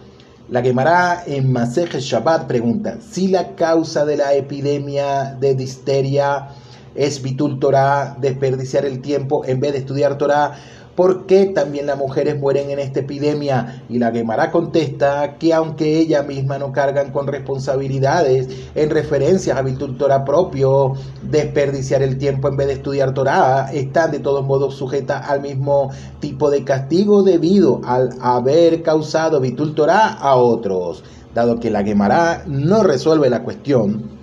La 0.50 0.62
quemará 0.62 1.22
en 1.26 1.50
Maseje 1.50 2.00
Shabbat 2.00 2.46
pregunta, 2.46 2.98
si 3.10 3.28
la 3.28 3.54
causa 3.54 4.04
de 4.04 4.16
la 4.18 4.34
epidemia 4.34 5.34
de 5.40 5.54
disteria 5.54 6.48
es 6.94 7.22
bitul 7.22 7.58
Torah, 7.58 8.16
desperdiciar 8.20 8.84
el 8.84 9.00
tiempo 9.00 9.44
en 9.46 9.60
vez 9.60 9.72
de 9.72 9.78
estudiar 9.78 10.18
Torah, 10.18 10.54
¿Por 10.94 11.24
qué 11.24 11.46
también 11.46 11.86
las 11.86 11.96
mujeres 11.96 12.38
mueren 12.38 12.70
en 12.70 12.78
esta 12.78 13.00
epidemia? 13.00 13.82
Y 13.88 13.98
la 13.98 14.12
Gemara 14.12 14.50
contesta 14.50 15.38
que 15.38 15.54
aunque 15.54 15.98
ellas 15.98 16.26
mismas 16.26 16.58
no 16.58 16.70
cargan 16.70 17.12
con 17.12 17.26
responsabilidades 17.26 18.48
en 18.74 18.90
referencia 18.90 19.56
a 19.56 19.62
Torah 19.96 20.24
propio, 20.26 20.92
desperdiciar 21.22 22.02
el 22.02 22.18
tiempo 22.18 22.48
en 22.48 22.56
vez 22.56 22.66
de 22.66 22.72
estudiar 22.74 23.14
Torah, 23.14 23.70
están 23.72 24.10
de 24.10 24.18
todos 24.18 24.44
modos 24.44 24.74
sujetas 24.74 25.30
al 25.30 25.40
mismo 25.40 25.90
tipo 26.20 26.50
de 26.50 26.62
castigo 26.62 27.22
debido 27.22 27.80
al 27.84 28.10
haber 28.20 28.82
causado 28.82 29.40
Torah 29.74 30.08
a 30.12 30.36
otros. 30.36 31.04
Dado 31.34 31.58
que 31.58 31.70
la 31.70 31.82
Gemara 31.82 32.44
no 32.46 32.82
resuelve 32.82 33.30
la 33.30 33.42
cuestión, 33.42 34.21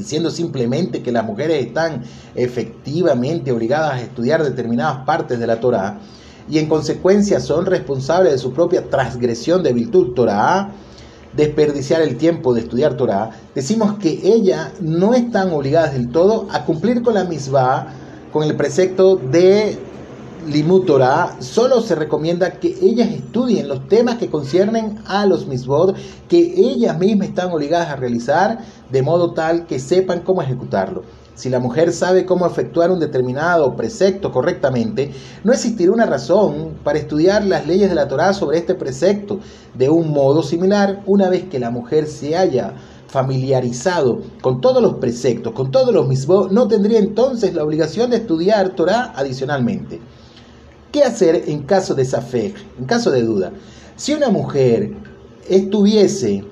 diciendo 0.00 0.30
simplemente 0.30 1.02
que 1.02 1.12
las 1.12 1.24
mujeres 1.24 1.64
están 1.64 2.02
efectivamente 2.34 3.52
obligadas 3.52 3.92
a 3.92 4.00
estudiar 4.00 4.42
determinadas 4.42 5.04
partes 5.04 5.38
de 5.38 5.46
la 5.46 5.60
Torah 5.60 6.00
y 6.50 6.58
en 6.58 6.68
consecuencia 6.68 7.38
son 7.38 7.66
responsables 7.66 8.32
de 8.32 8.38
su 8.38 8.52
propia 8.52 8.88
transgresión 8.88 9.62
de 9.62 9.72
virtud 9.72 10.14
Torah, 10.14 10.70
desperdiciar 11.36 12.02
el 12.02 12.16
tiempo 12.16 12.52
de 12.54 12.62
estudiar 12.62 12.94
Torah, 12.94 13.30
decimos 13.54 13.98
que 13.98 14.20
ellas 14.24 14.72
no 14.80 15.14
están 15.14 15.52
obligadas 15.52 15.92
del 15.92 16.08
todo 16.08 16.48
a 16.50 16.64
cumplir 16.64 17.02
con 17.02 17.14
la 17.14 17.24
misma, 17.24 17.86
con 18.32 18.42
el 18.42 18.56
precepto 18.56 19.16
de 19.16 19.78
Limut 20.46 20.86
Torah, 20.86 21.36
solo 21.40 21.82
se 21.82 21.94
recomienda 21.94 22.52
que 22.52 22.68
ellas 22.80 23.10
estudien 23.10 23.68
los 23.68 23.88
temas 23.88 24.16
que 24.16 24.30
conciernen 24.30 24.98
a 25.06 25.26
los 25.26 25.46
misbod 25.46 25.94
que 26.28 26.38
ellas 26.38 26.98
mismas 26.98 27.28
están 27.28 27.52
obligadas 27.52 27.88
a 27.88 27.96
realizar, 27.96 28.58
de 28.90 29.02
modo 29.02 29.34
tal 29.34 29.66
que 29.66 29.78
sepan 29.78 30.20
cómo 30.20 30.40
ejecutarlo. 30.40 31.02
Si 31.34 31.50
la 31.50 31.60
mujer 31.60 31.92
sabe 31.92 32.24
cómo 32.24 32.46
efectuar 32.46 32.90
un 32.90 33.00
determinado 33.00 33.76
precepto 33.76 34.32
correctamente, 34.32 35.10
no 35.44 35.52
existirá 35.52 35.92
una 35.92 36.06
razón 36.06 36.74
para 36.84 36.98
estudiar 36.98 37.44
las 37.44 37.66
leyes 37.66 37.90
de 37.90 37.94
la 37.94 38.08
Torah 38.08 38.32
sobre 38.32 38.58
este 38.58 38.74
precepto. 38.74 39.40
De 39.74 39.90
un 39.90 40.10
modo 40.10 40.42
similar, 40.42 41.02
una 41.06 41.28
vez 41.28 41.44
que 41.44 41.58
la 41.58 41.70
mujer 41.70 42.06
se 42.06 42.36
haya 42.36 42.74
familiarizado 43.08 44.20
con 44.40 44.60
todos 44.60 44.82
los 44.82 44.94
preceptos, 44.94 45.52
con 45.52 45.70
todos 45.70 45.92
los 45.92 46.08
misbod, 46.08 46.50
no 46.50 46.66
tendría 46.66 46.98
entonces 46.98 47.54
la 47.54 47.64
obligación 47.64 48.10
de 48.10 48.18
estudiar 48.18 48.70
Torah 48.70 49.12
adicionalmente. 49.16 50.00
¿Qué 50.92 51.04
hacer 51.04 51.44
en 51.46 51.62
caso 51.62 51.94
de 51.94 52.04
fe, 52.04 52.52
en 52.78 52.84
caso 52.84 53.12
de 53.12 53.22
duda? 53.22 53.52
Si 53.94 54.12
una 54.12 54.28
mujer 54.28 54.90
estuviese, 55.48 56.44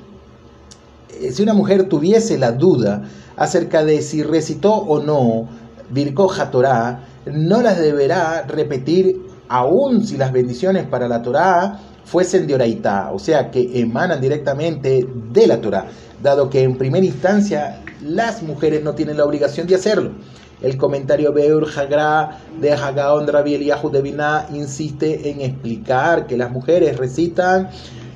eh, 1.21 1.33
si 1.33 1.43
una 1.43 1.55
mujer 1.55 1.89
tuviese 1.89 2.39
la 2.39 2.53
duda 2.53 3.03
acerca 3.37 3.85
de 3.85 4.01
si 4.01 4.23
recitó 4.23 4.75
o 4.75 5.03
no 5.03 5.49
Birkoja 5.91 6.53
Torah, 6.53 7.05
no 7.27 7.63
las 7.63 7.79
deberá 7.79 8.43
repetir 8.43 9.21
aun 9.49 10.07
si 10.07 10.17
las 10.17 10.33
bendiciones 10.33 10.87
para 10.87 11.09
la 11.09 11.21
Torah 11.23 11.81
fuesen 12.05 12.47
de 12.47 12.55
oraitá, 12.55 13.11
o 13.13 13.19
sea 13.19 13.51
que 13.51 13.81
emanan 13.81 14.21
directamente 14.21 15.07
de 15.33 15.47
la 15.47 15.61
Torah, 15.61 15.89
dado 16.23 16.49
que 16.49 16.63
en 16.63 16.79
primera 16.79 17.05
instancia 17.05 17.83
las 18.03 18.43
mujeres 18.43 18.85
no 18.85 18.95
tienen 18.95 19.17
la 19.17 19.25
obligación 19.25 19.67
de 19.67 19.75
hacerlo. 19.75 20.13
El 20.61 20.77
comentario 20.77 21.33
Beur 21.33 21.67
Hagra 21.77 22.41
de 22.61 22.73
Hagaon 22.73 23.29
Rabi 23.29 23.55
Eliyahu 23.55 23.91
de 23.91 24.03
Binah 24.03 24.47
insiste 24.53 25.31
en 25.31 25.41
explicar 25.41 26.27
que 26.27 26.37
las 26.37 26.51
mujeres 26.51 26.97
recitan 26.97 27.69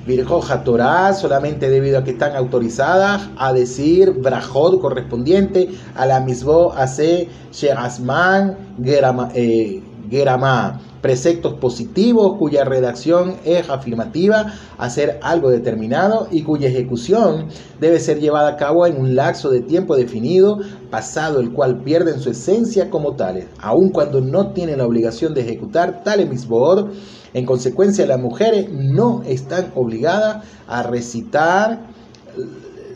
Virjoja 0.07 0.65
Torah 0.65 1.15
solamente 1.15 1.71
debido 1.71 1.99
a 1.99 2.05
que 2.05 2.11
están 2.11 2.35
autorizadas 2.35 3.29
a 3.37 3.53
decir 3.53 4.11
Brajot 4.11 4.81
correspondiente 4.81 5.71
a 5.95 6.07
la 6.07 6.19
misbo 6.19 6.73
Ase 6.73 7.29
Shegasman 7.53 8.57
Gerama. 8.83 9.31
Eh, 9.35 9.81
Gerama 10.13 10.79
preceptos 11.01 11.55
positivos 11.55 12.37
cuya 12.39 12.65
redacción 12.65 13.37
es 13.47 13.71
afirmativa, 13.71 14.53
hacer 14.77 15.19
algo 15.23 15.49
determinado 15.49 16.29
y 16.31 16.43
cuya 16.43 16.69
ejecución 16.69 17.47
debe 17.81 17.99
ser 17.99 18.21
llevada 18.21 18.51
a 18.51 18.57
cabo 18.59 18.87
en 18.87 19.01
un 19.01 19.15
lapso 19.15 19.49
de 19.49 19.63
tiempo 19.63 19.97
definido, 19.97 20.61
pasado 20.91 21.41
el 21.41 21.51
cual 21.51 21.83
pierden 21.83 22.21
su 22.21 22.29
esencia 22.29 22.91
como 22.91 23.17
tales, 23.17 23.47
aun 23.59 23.89
cuando 23.89 24.21
no 24.21 24.49
tienen 24.49 24.79
la 24.79 24.87
obligación 24.87 25.33
de 25.33 25.41
ejecutar 25.41 26.05
tales 26.05 26.29
misbod. 26.29 26.91
En 27.33 27.47
consecuencia, 27.47 28.05
las 28.05 28.21
mujeres 28.21 28.71
no 28.71 29.23
están 29.27 29.73
obligadas 29.75 30.45
a 30.69 30.83
recitar 30.83 31.87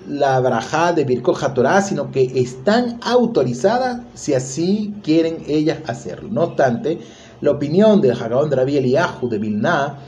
la 0.08 0.40
braja 0.40 0.92
de 0.92 1.04
Birkoja 1.04 1.54
Torah, 1.54 1.82
sino 1.82 2.10
que 2.10 2.30
están 2.34 2.98
autorizadas 3.02 4.00
si 4.14 4.34
así 4.34 4.94
quieren 5.02 5.38
ellas 5.46 5.78
hacerlo. 5.86 6.28
No 6.30 6.44
obstante, 6.44 6.98
la 7.40 7.50
opinión 7.50 8.00
del 8.00 8.12
Hagaón 8.12 8.50
de 8.50 8.56
Rabbi 8.56 8.76
Eliyahu 8.76 9.28
de 9.28 9.38
Vilna 9.38 9.98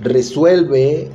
resuelve 0.00 1.10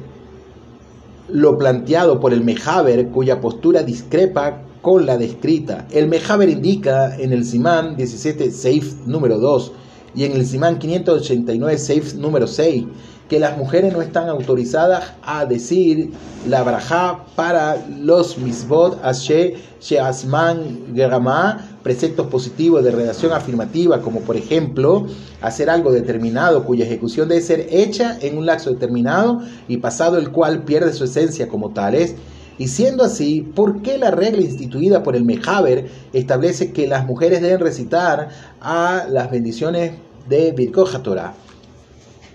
lo 1.27 1.57
planteado 1.57 2.19
por 2.19 2.33
el 2.33 2.43
Mejaber, 2.43 3.09
cuya 3.09 3.39
postura 3.39 3.83
discrepa 3.83 4.61
con 4.81 5.05
la 5.05 5.17
descrita. 5.17 5.87
El 5.91 6.07
Mejaber 6.07 6.49
indica 6.49 7.15
en 7.17 7.33
el 7.33 7.45
Simán 7.45 7.95
17, 7.95 8.51
Seif 8.51 8.95
número 9.05 9.37
2 9.37 9.71
y 10.15 10.23
en 10.23 10.31
el 10.31 10.45
Simán 10.45 10.79
589, 10.79 11.77
Seif 11.77 12.15
número 12.15 12.47
6 12.47 12.85
que 13.29 13.39
las 13.39 13.57
mujeres 13.57 13.93
no 13.93 14.01
están 14.01 14.27
autorizadas 14.27 15.13
a 15.21 15.45
decir 15.45 16.11
la 16.47 16.63
braja 16.63 17.25
para 17.35 17.77
los 18.01 18.39
misbot 18.39 18.99
ashe 19.05 19.55
sheasman 19.79 20.93
gerama, 20.95 21.77
preceptos 21.83 22.27
positivos 22.27 22.83
de 22.83 22.91
redacción 22.91 23.31
afirmativa, 23.31 24.01
como 24.01 24.21
por 24.21 24.35
ejemplo 24.35 25.05
hacer 25.41 25.69
algo 25.69 25.91
determinado 25.91 26.65
cuya 26.65 26.85
ejecución 26.85 27.29
debe 27.29 27.41
ser 27.41 27.67
hecha 27.69 28.17
en 28.19 28.37
un 28.37 28.47
lapso 28.47 28.71
determinado 28.71 29.41
y 29.67 29.77
pasado 29.77 30.17
el 30.17 30.31
cual 30.31 30.63
pierde 30.63 30.91
su 30.91 31.03
esencia 31.03 31.47
como 31.47 31.69
tales. 31.69 32.15
Y 32.57 32.67
siendo 32.67 33.05
así, 33.05 33.41
¿por 33.41 33.81
qué 33.81 33.97
la 33.97 34.11
regla 34.11 34.41
instituida 34.41 35.01
por 35.01 35.15
el 35.15 35.23
Mejaber 35.23 35.87
establece 36.11 36.73
que 36.73 36.87
las 36.87 37.05
mujeres 37.05 37.41
deben 37.41 37.61
recitar 37.61 38.29
a 38.59 39.05
las 39.09 39.31
bendiciones 39.31 39.93
de 40.27 40.51
Birkoja? 40.51 41.01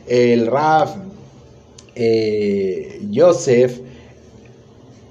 El 0.06 0.46
Raf 0.46 0.96
eh, 1.94 3.00
Yosef, 3.10 3.80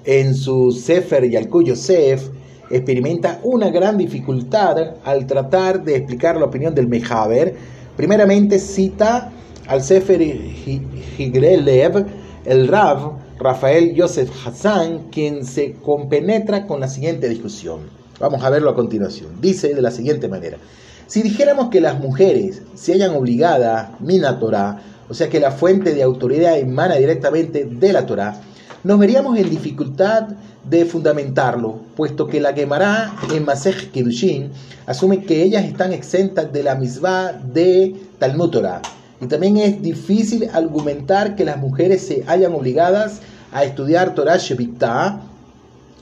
en 0.04 0.34
su 0.34 0.70
Sefer 0.70 1.28
Yalku 1.28 1.62
Yosef, 1.62 2.28
experimenta 2.70 3.40
una 3.42 3.70
gran 3.70 3.98
dificultad 3.98 4.96
al 5.04 5.26
tratar 5.26 5.82
de 5.82 5.96
explicar 5.96 6.36
la 6.36 6.46
opinión 6.46 6.74
del 6.74 6.88
Mejaber. 6.88 7.54
Primeramente 7.96 8.58
cita 8.58 9.32
al 9.66 9.82
Sefer 9.82 10.20
Higrelev, 10.22 12.06
el 12.44 12.68
Rav 12.68 13.12
Rafael 13.38 13.94
Yosef 13.94 14.30
Hassan, 14.46 15.08
quien 15.10 15.44
se 15.44 15.72
compenetra 15.74 16.66
con 16.66 16.80
la 16.80 16.88
siguiente 16.88 17.28
discusión. 17.28 17.80
Vamos 18.20 18.42
a 18.44 18.50
verlo 18.50 18.70
a 18.70 18.74
continuación. 18.74 19.40
Dice 19.40 19.74
de 19.74 19.82
la 19.82 19.90
siguiente 19.90 20.28
manera. 20.28 20.58
Si 21.06 21.22
dijéramos 21.22 21.68
que 21.68 21.80
las 21.80 22.00
mujeres 22.00 22.62
se 22.74 22.94
hayan 22.94 23.14
obligada, 23.14 23.92
mina 24.00 24.38
Torah, 24.38 24.80
o 25.08 25.14
sea 25.14 25.28
que 25.28 25.40
la 25.40 25.50
fuente 25.50 25.94
de 25.94 26.02
autoridad 26.02 26.58
emana 26.58 26.96
directamente 26.96 27.64
de 27.64 27.92
la 27.92 28.06
Torah, 28.06 28.40
nos 28.84 28.98
veríamos 28.98 29.38
en 29.38 29.50
dificultad 29.50 30.28
de 30.68 30.84
fundamentarlo, 30.86 31.80
puesto 31.94 32.26
que 32.26 32.40
la 32.40 32.54
Gemara 32.54 33.14
en 33.34 33.44
Masej 33.44 33.90
Kedushin 33.90 34.50
asume 34.86 35.24
que 35.24 35.42
ellas 35.42 35.64
están 35.64 35.92
exentas 35.92 36.52
de 36.52 36.62
la 36.62 36.74
misma 36.74 37.32
de 37.32 37.94
Talmud 38.18 38.50
Torah. 38.50 38.80
Y 39.20 39.26
también 39.26 39.58
es 39.58 39.80
difícil 39.82 40.48
argumentar 40.52 41.36
que 41.36 41.44
las 41.44 41.58
mujeres 41.58 42.06
se 42.06 42.24
hayan 42.26 42.54
obligadas 42.54 43.20
a 43.52 43.64
estudiar 43.64 44.14
Torah 44.14 44.36
Shevitah, 44.36 45.20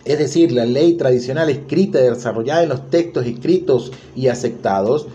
es 0.04 0.18
decir, 0.18 0.52
la 0.52 0.66
ley 0.66 0.94
tradicional 0.94 1.48
escrita 1.50 2.00
y 2.00 2.04
desarrollada 2.04 2.62
en 2.62 2.68
los 2.70 2.90
textos 2.90 3.26
escritos 3.26 3.92
y 4.16 4.28
aceptados. 4.28 5.06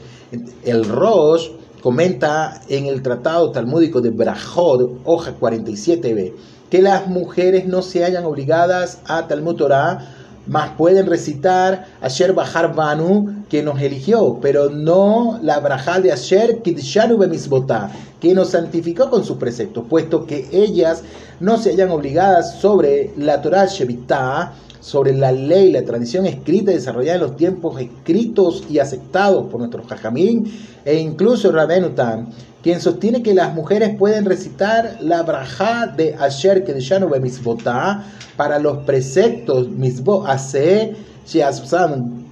El 0.63 0.85
Rosh 0.85 1.49
comenta 1.81 2.61
en 2.69 2.85
el 2.85 3.01
tratado 3.01 3.51
talmúdico 3.51 4.01
de 4.01 4.09
Brajod, 4.09 4.89
hoja 5.05 5.33
47b, 5.39 6.33
que 6.69 6.81
las 6.81 7.07
mujeres 7.07 7.65
no 7.65 7.81
se 7.81 8.03
hayan 8.03 8.25
obligadas 8.25 8.99
a 9.05 9.27
Talmud 9.27 9.55
Torah, 9.55 10.13
más 10.47 10.71
pueden 10.77 11.07
recitar 11.07 11.87
Asher 12.01 12.33
Bahar 12.33 12.73
Banu, 12.73 13.43
que 13.49 13.61
nos 13.61 13.81
eligió, 13.81 14.39
pero 14.41 14.69
no 14.69 15.39
la 15.41 15.59
Brajá 15.59 15.99
de 15.99 16.11
Asher 16.11 16.61
Kidshanu 16.61 17.17
Bemisbotá, 17.17 17.91
que 18.21 18.33
nos 18.33 18.49
santificó 18.49 19.09
con 19.09 19.25
sus 19.25 19.37
preceptos, 19.37 19.85
puesto 19.89 20.25
que 20.25 20.47
ellas 20.51 21.03
no 21.41 21.57
se 21.57 21.71
hayan 21.71 21.91
obligadas 21.91 22.59
sobre 22.59 23.11
la 23.17 23.41
Torah 23.41 23.65
Shevitá, 23.65 24.53
sobre 24.79 25.13
la 25.13 25.31
ley, 25.31 25.71
la 25.71 25.83
tradición 25.83 26.25
escrita 26.25 26.71
y 26.71 26.75
desarrollada 26.75 27.15
en 27.15 27.21
los 27.21 27.35
tiempos 27.35 27.79
escritos 27.79 28.63
y 28.69 28.79
aceptados 28.79 29.49
por 29.49 29.59
nuestros 29.59 29.87
jajamín 29.87 30.45
e 30.85 30.95
incluso 30.95 31.51
Rabenutan, 31.51 32.29
quien 32.61 32.81
sostiene 32.81 33.23
que 33.23 33.33
las 33.33 33.53
mujeres 33.53 33.95
pueden 33.97 34.25
recitar 34.25 34.97
la 35.01 35.23
braja 35.23 35.87
de 35.87 36.15
Asher 36.15 36.63
Kedeshanu 36.63 37.09
Misbotá 37.19 38.03
para 38.35 38.59
los 38.59 38.79
preceptos 38.79 39.69
Misbo 39.69 40.25
Ase, 40.25 40.95
Sheazam 41.25 42.25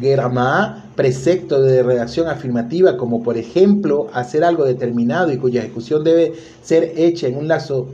Gerama, 0.00 0.84
precepto 0.94 1.60
de 1.60 1.82
redacción 1.82 2.28
afirmativa, 2.28 2.96
como 2.96 3.22
por 3.22 3.36
ejemplo 3.36 4.08
hacer 4.12 4.44
algo 4.44 4.64
determinado 4.64 5.32
y 5.32 5.38
cuya 5.38 5.60
ejecución 5.60 6.04
debe 6.04 6.32
ser 6.62 6.92
hecha 6.96 7.26
en 7.26 7.36
un 7.36 7.48
lazo 7.48 7.88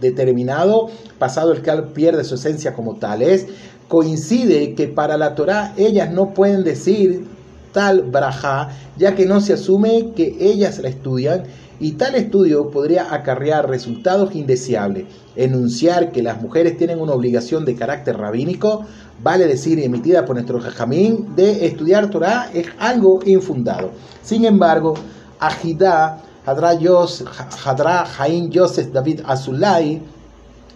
determinado, 0.00 0.88
pasado 1.18 1.52
el 1.52 1.62
cual 1.62 1.88
pierde 1.88 2.24
su 2.24 2.34
esencia 2.36 2.74
como 2.74 2.96
tales, 2.96 3.46
coincide 3.88 4.74
que 4.74 4.88
para 4.88 5.16
la 5.16 5.34
Torah 5.34 5.74
ellas 5.76 6.10
no 6.10 6.32
pueden 6.32 6.64
decir 6.64 7.26
tal 7.72 8.02
braja, 8.02 8.70
ya 8.96 9.14
que 9.14 9.26
no 9.26 9.40
se 9.40 9.52
asume 9.52 10.12
que 10.14 10.36
ellas 10.40 10.78
la 10.78 10.88
estudian 10.88 11.44
y 11.78 11.92
tal 11.92 12.14
estudio 12.14 12.70
podría 12.70 13.12
acarrear 13.14 13.68
resultados 13.68 14.34
indeseables. 14.34 15.06
Enunciar 15.34 16.12
que 16.12 16.22
las 16.22 16.40
mujeres 16.42 16.76
tienen 16.76 17.00
una 17.00 17.12
obligación 17.14 17.64
de 17.64 17.74
carácter 17.74 18.18
rabínico, 18.18 18.84
vale 19.22 19.46
decir, 19.46 19.80
emitida 19.80 20.24
por 20.24 20.36
nuestro 20.36 20.60
jajamín, 20.60 21.34
de 21.34 21.66
estudiar 21.66 22.10
Torah 22.10 22.50
es 22.52 22.66
algo 22.78 23.20
infundado. 23.24 23.90
Sin 24.22 24.44
embargo, 24.44 24.94
Ajidá 25.40 26.22
Hadra 26.46 28.04
Jaim 28.06 28.50
Yosef 28.50 28.92
David 28.92 29.20
Azulay, 29.26 30.00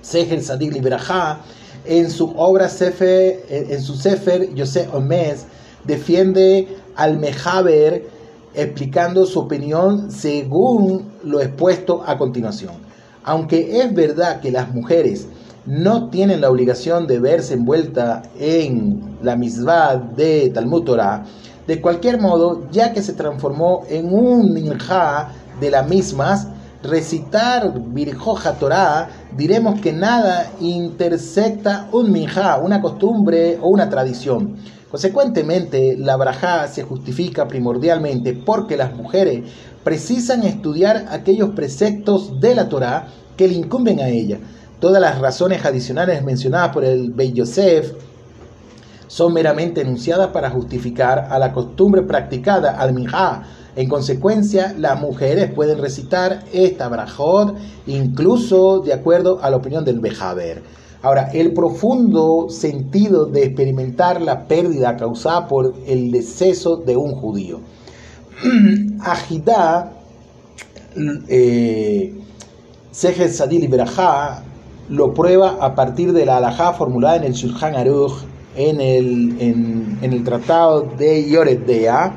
Seher 0.02 0.42
Sadik 0.42 0.72
Libraja, 0.72 1.40
en 1.84 2.10
su 2.10 2.32
obra 2.36 2.68
Sefer, 2.68 3.44
en 3.48 3.80
su 3.80 3.94
Sefer 3.94 4.54
Yosef 4.54 4.92
Omes, 4.94 5.46
defiende 5.84 6.76
al 6.96 7.18
Mejaber 7.18 8.06
explicando 8.54 9.26
su 9.26 9.40
opinión 9.40 10.10
según 10.10 11.10
lo 11.24 11.40
expuesto 11.40 12.02
a 12.06 12.16
continuación. 12.16 12.74
Aunque 13.24 13.80
es 13.80 13.92
verdad 13.94 14.40
que 14.40 14.50
las 14.50 14.72
mujeres 14.72 15.26
no 15.66 16.10
tienen 16.10 16.42
la 16.42 16.50
obligación 16.50 17.06
de 17.06 17.18
verse 17.20 17.54
envueltas 17.54 18.28
en 18.38 19.16
la 19.22 19.34
misma 19.34 19.96
de 19.96 20.50
Talmud 20.50 20.84
Torah, 20.84 21.24
de 21.66 21.80
cualquier 21.80 22.20
modo, 22.20 22.68
ya 22.70 22.92
que 22.92 23.02
se 23.02 23.14
transformó 23.14 23.84
en 23.88 24.12
un 24.12 24.52
ninja 24.52 25.32
de 25.64 25.70
las 25.70 25.88
mismas, 25.88 26.46
recitar 26.82 27.72
Virjoja 27.74 28.52
Torah, 28.52 29.08
diremos 29.34 29.80
que 29.80 29.94
nada 29.94 30.50
intersecta 30.60 31.88
un 31.90 32.12
minja, 32.12 32.58
una 32.58 32.82
costumbre 32.82 33.58
o 33.62 33.68
una 33.68 33.88
tradición. 33.88 34.56
Consecuentemente, 34.90 35.96
la 35.98 36.16
brajá 36.16 36.68
se 36.68 36.82
justifica 36.82 37.48
primordialmente 37.48 38.34
porque 38.34 38.76
las 38.76 38.94
mujeres 38.94 39.44
precisan 39.82 40.42
estudiar 40.42 41.06
aquellos 41.08 41.50
preceptos 41.50 42.38
de 42.40 42.54
la 42.54 42.68
Torah 42.68 43.08
que 43.38 43.48
le 43.48 43.54
incumben 43.54 44.00
a 44.00 44.08
ella. 44.08 44.38
Todas 44.80 45.00
las 45.00 45.18
razones 45.18 45.64
adicionales 45.64 46.22
mencionadas 46.22 46.74
por 46.74 46.84
el 46.84 47.10
Bey 47.10 47.32
Yosef 47.32 47.94
son 49.06 49.32
meramente 49.32 49.80
enunciadas 49.80 50.28
para 50.28 50.50
justificar 50.50 51.28
a 51.30 51.38
la 51.38 51.52
costumbre 51.52 52.02
practicada 52.02 52.78
al 52.78 52.92
minja 52.92 53.44
en 53.76 53.88
consecuencia, 53.88 54.74
las 54.78 55.00
mujeres 55.00 55.52
pueden 55.52 55.78
recitar 55.78 56.44
esta 56.52 56.88
brajot 56.88 57.56
incluso 57.86 58.80
de 58.80 58.92
acuerdo 58.92 59.40
a 59.42 59.50
la 59.50 59.56
opinión 59.56 59.84
del 59.84 60.00
Bejaber. 60.00 60.62
Ahora, 61.02 61.30
el 61.32 61.52
profundo 61.52 62.46
sentido 62.48 63.26
de 63.26 63.44
experimentar 63.44 64.22
la 64.22 64.46
pérdida 64.46 64.96
causada 64.96 65.46
por 65.48 65.74
el 65.86 66.10
deceso 66.10 66.76
de 66.76 66.96
un 66.96 67.12
judío. 67.12 67.60
Ajidá, 69.00 69.92
eh, 71.28 72.14
Sadil 72.92 73.64
y 73.64 73.70
lo 74.88 75.14
prueba 75.14 75.58
a 75.60 75.74
partir 75.74 76.12
de 76.12 76.24
la 76.24 76.36
alajá 76.36 76.72
formulada 76.72 77.16
en 77.16 77.24
el 77.24 77.32
Shulchan 77.32 77.74
Aruch, 77.74 78.12
en 78.56 78.80
el, 78.80 79.40
en, 79.40 79.98
el 80.00 80.24
tratado 80.24 80.82
de 80.82 81.28
Yoredea, 81.28 82.14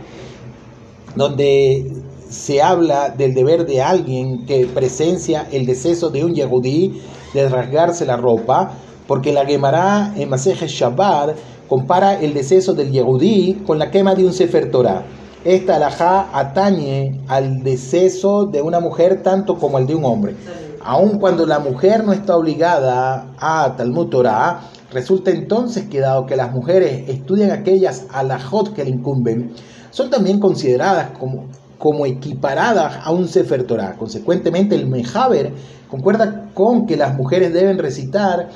donde 1.15 1.91
se 2.30 2.62
habla 2.62 3.10
del 3.10 3.34
deber 3.34 3.65
de 3.65 3.82
alguien 3.82 4.46
que 4.46 4.65
presencia 4.67 5.48
el 5.52 5.65
deceso 5.65 6.10
de 6.10 6.26
un 6.26 6.34
yehudí 6.34 7.02
de 7.34 7.50
rasgarse 7.50 8.06
la 8.06 8.17
ropa, 8.17 8.72
porque 9.08 9.32
la 9.32 9.46
Gemara 9.46 10.13
en 10.17 10.30
Maseje 10.30 10.67
Shabbat 10.67 11.36
compara 11.67 12.20
el 12.20 12.34
deceso 12.34 12.74
del 12.74 12.91
yehudí 12.91 13.63
con 13.65 13.80
la 13.80 13.91
quema 13.91 14.15
de 14.15 14.26
un 14.26 14.34
Sefer 14.34 14.72
Torah. 14.72 15.06
Esta 15.46 15.76
alajá 15.78 16.30
atañe 16.34 17.22
al 17.28 17.63
deceso 17.63 18.46
de 18.46 18.62
una 18.62 18.80
mujer 18.80 19.22
tanto 19.24 19.56
como 19.58 19.78
al 19.78 19.88
de 19.88 19.96
un 19.96 20.04
hombre. 20.04 20.36
Aun 20.84 21.20
cuando 21.20 21.46
la 21.46 21.60
mujer 21.60 22.04
no 22.04 22.13
está 22.13 22.36
obligada 22.36 23.34
a 23.38 23.76
Talmud 23.78 24.08
Torah, 24.08 24.62
resulta 24.91 25.32
entonces 25.32 25.86
que 25.89 26.00
dado 26.00 26.26
que 26.26 26.36
las 26.36 26.52
mujeres 26.52 27.08
estudian 27.10 27.52
aquellas 27.52 28.06
alajot 28.12 28.74
que 28.74 28.84
le 28.84 28.91
incumben, 28.91 29.54
son 29.98 30.12
también 30.12 30.40
consideradas 30.40 31.18
como, 31.18 31.48
como 31.80 32.06
equiparadas 32.06 33.00
a 33.04 33.10
un 33.10 33.28
Sefer 33.28 33.64
Torah. 33.64 33.96
Consecuentemente, 33.98 34.76
el 34.76 34.86
Mejaber 34.86 35.52
concuerda 35.90 36.52
con 36.54 36.86
que 36.86 36.96
las 36.96 37.15
mujeres 37.17 37.52
deben 37.52 37.80
recitar 37.80 38.50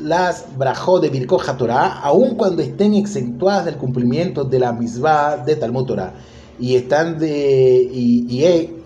las 0.00 0.56
brajot 0.56 1.02
de 1.02 1.08
Birkoja 1.10 1.56
Torah, 1.56 1.98
aun 1.98 2.36
cuando 2.36 2.62
estén 2.62 2.94
exentuadas 2.94 3.64
del 3.64 3.74
cumplimiento 3.74 4.44
de 4.44 4.60
la 4.60 4.72
misbah 4.72 5.38
de 5.38 5.56
Talmud 5.56 5.84
Torah. 5.84 6.14
Y 6.60 6.76
están, 6.76 7.18
de, 7.18 7.88
y, 7.92 8.28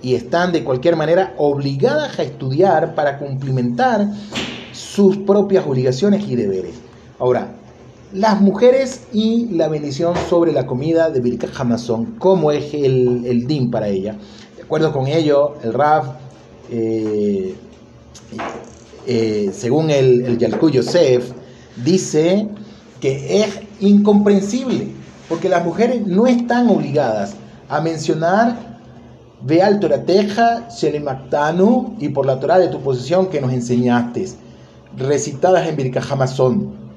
y 0.00 0.14
están 0.14 0.52
de 0.52 0.64
cualquier 0.64 0.96
manera 0.96 1.34
obligadas 1.36 2.18
a 2.18 2.22
estudiar 2.22 2.94
para 2.94 3.18
cumplimentar 3.18 4.08
sus 4.72 5.18
propias 5.18 5.66
obligaciones 5.66 6.26
y 6.26 6.36
deberes. 6.36 6.76
Ahora, 7.18 7.57
las 8.12 8.40
mujeres 8.40 9.02
y 9.12 9.48
la 9.48 9.68
bendición 9.68 10.14
sobre 10.28 10.52
la 10.52 10.66
comida 10.66 11.10
de 11.10 11.20
Birkat 11.20 11.50
Hamazon, 11.58 12.16
cómo 12.18 12.50
es 12.52 12.72
el, 12.72 13.24
el 13.26 13.46
din 13.46 13.70
para 13.70 13.88
ella. 13.88 14.16
De 14.56 14.62
acuerdo 14.62 14.92
con 14.92 15.06
ello, 15.06 15.54
el 15.62 15.74
Raf, 15.74 16.06
eh, 16.70 17.54
eh, 19.06 19.50
según 19.52 19.90
el, 19.90 20.22
el 20.22 20.38
Yalku 20.38 20.70
Yosef, 20.70 21.32
dice 21.84 22.48
que 23.00 23.42
es 23.42 23.60
incomprensible, 23.80 24.88
porque 25.28 25.48
las 25.48 25.64
mujeres 25.64 26.06
no 26.06 26.26
están 26.26 26.68
obligadas 26.70 27.34
a 27.68 27.80
mencionar 27.80 28.78
Veal 29.42 29.78
Torateja, 29.80 30.68
Shelemaktanu 30.68 31.96
y 32.00 32.08
por 32.08 32.26
la 32.26 32.40
Torah 32.40 32.58
de 32.58 32.68
tu 32.68 32.80
posición 32.80 33.28
que 33.28 33.40
nos 33.40 33.52
enseñaste, 33.52 34.26
recitadas 34.96 35.68
en 35.68 35.76
Birkajamazón, 35.76 36.87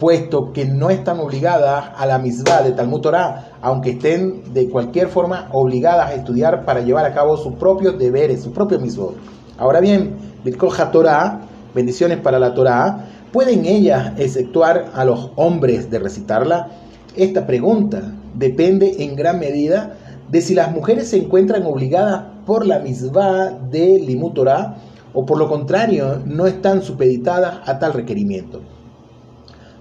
puesto 0.00 0.52
que 0.52 0.64
no 0.64 0.88
están 0.88 1.20
obligadas 1.20 1.90
a 1.94 2.06
la 2.06 2.18
misma 2.18 2.62
de 2.62 2.72
Talmud 2.72 3.02
Torah, 3.02 3.50
aunque 3.60 3.90
estén 3.90 4.54
de 4.54 4.68
cualquier 4.70 5.08
forma 5.08 5.50
obligadas 5.52 6.08
a 6.08 6.14
estudiar 6.14 6.64
para 6.64 6.80
llevar 6.80 7.04
a 7.04 7.12
cabo 7.12 7.36
sus 7.36 7.54
propios 7.56 7.98
deberes, 7.98 8.42
sus 8.42 8.54
propios 8.54 8.80
mismos. 8.80 9.12
Ahora 9.58 9.78
bien, 9.78 10.16
Birkoja 10.42 10.90
Torah, 10.90 11.42
bendiciones 11.74 12.18
para 12.18 12.38
la 12.38 12.54
Torah, 12.54 13.08
¿pueden 13.30 13.66
ellas 13.66 14.14
exceptuar 14.18 14.86
a 14.94 15.04
los 15.04 15.32
hombres 15.36 15.90
de 15.90 15.98
recitarla? 15.98 16.70
Esta 17.14 17.46
pregunta 17.46 18.14
depende 18.34 19.04
en 19.04 19.14
gran 19.16 19.38
medida 19.38 19.98
de 20.30 20.40
si 20.40 20.54
las 20.54 20.72
mujeres 20.72 21.10
se 21.10 21.18
encuentran 21.18 21.66
obligadas 21.66 22.24
por 22.46 22.66
la 22.66 22.78
misma 22.78 23.50
de 23.70 24.00
Limut 24.00 24.32
Torah 24.32 24.76
o 25.12 25.26
por 25.26 25.36
lo 25.36 25.46
contrario 25.46 26.22
no 26.24 26.46
están 26.46 26.82
supeditadas 26.82 27.68
a 27.68 27.78
tal 27.78 27.92
requerimiento. 27.92 28.62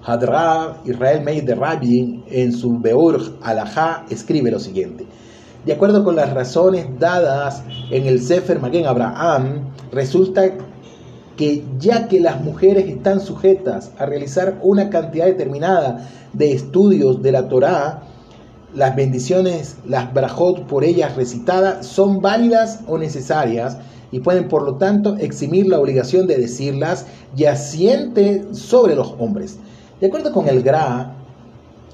Hadrab 0.03 0.77
Israel 0.85 1.23
Meir 1.23 1.45
de 1.45 1.55
Rabin 1.55 2.23
en 2.29 2.51
su 2.53 2.79
Beur 2.79 3.21
Alajá 3.41 4.05
escribe 4.09 4.51
lo 4.51 4.59
siguiente. 4.59 5.05
De 5.65 5.73
acuerdo 5.73 6.03
con 6.03 6.15
las 6.15 6.33
razones 6.33 6.87
dadas 6.99 7.63
en 7.91 8.05
el 8.05 8.21
Sefer 8.21 8.59
Magen 8.59 8.85
Abraham, 8.85 9.71
resulta 9.91 10.51
que 11.35 11.63
ya 11.77 12.07
que 12.07 12.19
las 12.19 12.41
mujeres 12.41 12.87
están 12.89 13.19
sujetas 13.19 13.91
a 13.97 14.05
realizar 14.05 14.59
una 14.61 14.89
cantidad 14.89 15.25
determinada 15.25 16.07
de 16.33 16.53
estudios 16.53 17.21
de 17.21 17.31
la 17.31 17.47
Torá, 17.47 18.03
las 18.73 18.95
bendiciones, 18.95 19.77
las 19.87 20.13
brajot 20.13 20.65
por 20.65 20.83
ellas 20.83 21.15
recitadas, 21.15 21.85
son 21.85 22.19
válidas 22.19 22.81
o 22.87 22.97
necesarias 22.97 23.77
y 24.11 24.19
pueden 24.19 24.47
por 24.47 24.63
lo 24.63 24.75
tanto 24.75 25.17
eximir 25.17 25.67
la 25.67 25.79
obligación 25.79 26.27
de 26.27 26.37
decirlas 26.37 27.05
y 27.35 27.45
asiente 27.45 28.45
sobre 28.53 28.95
los 28.95 29.13
hombres. 29.19 29.59
De 29.99 30.07
acuerdo 30.07 30.31
con 30.31 30.47
el 30.47 30.63
Gra, 30.63 31.11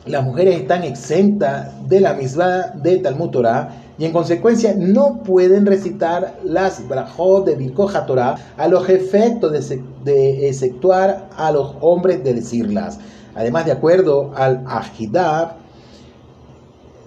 las 0.05 0.23
mujeres 0.23 0.61
están 0.61 0.83
exentas 0.83 1.71
de 1.89 2.01
la 2.01 2.13
misma 2.13 2.67
de 2.75 2.97
Talmud 2.97 3.31
Torah 3.31 3.69
y 3.97 4.05
en 4.05 4.11
consecuencia 4.11 4.75
no 4.77 5.23
pueden 5.23 5.65
recitar 5.65 6.37
las 6.43 6.87
brajot 6.87 7.47
de 7.47 7.55
Birkoja 7.55 8.05
Torah 8.05 8.35
a 8.57 8.67
los 8.67 8.87
efectos 8.89 9.51
de, 9.51 9.81
de 10.03 10.47
exceptuar 10.47 11.29
a 11.35 11.51
los 11.51 11.73
hombres 11.81 12.23
de 12.23 12.35
decirlas. 12.35 12.99
Además, 13.33 13.65
de 13.65 13.71
acuerdo 13.71 14.31
al 14.35 14.63
Ajidab, 14.67 15.53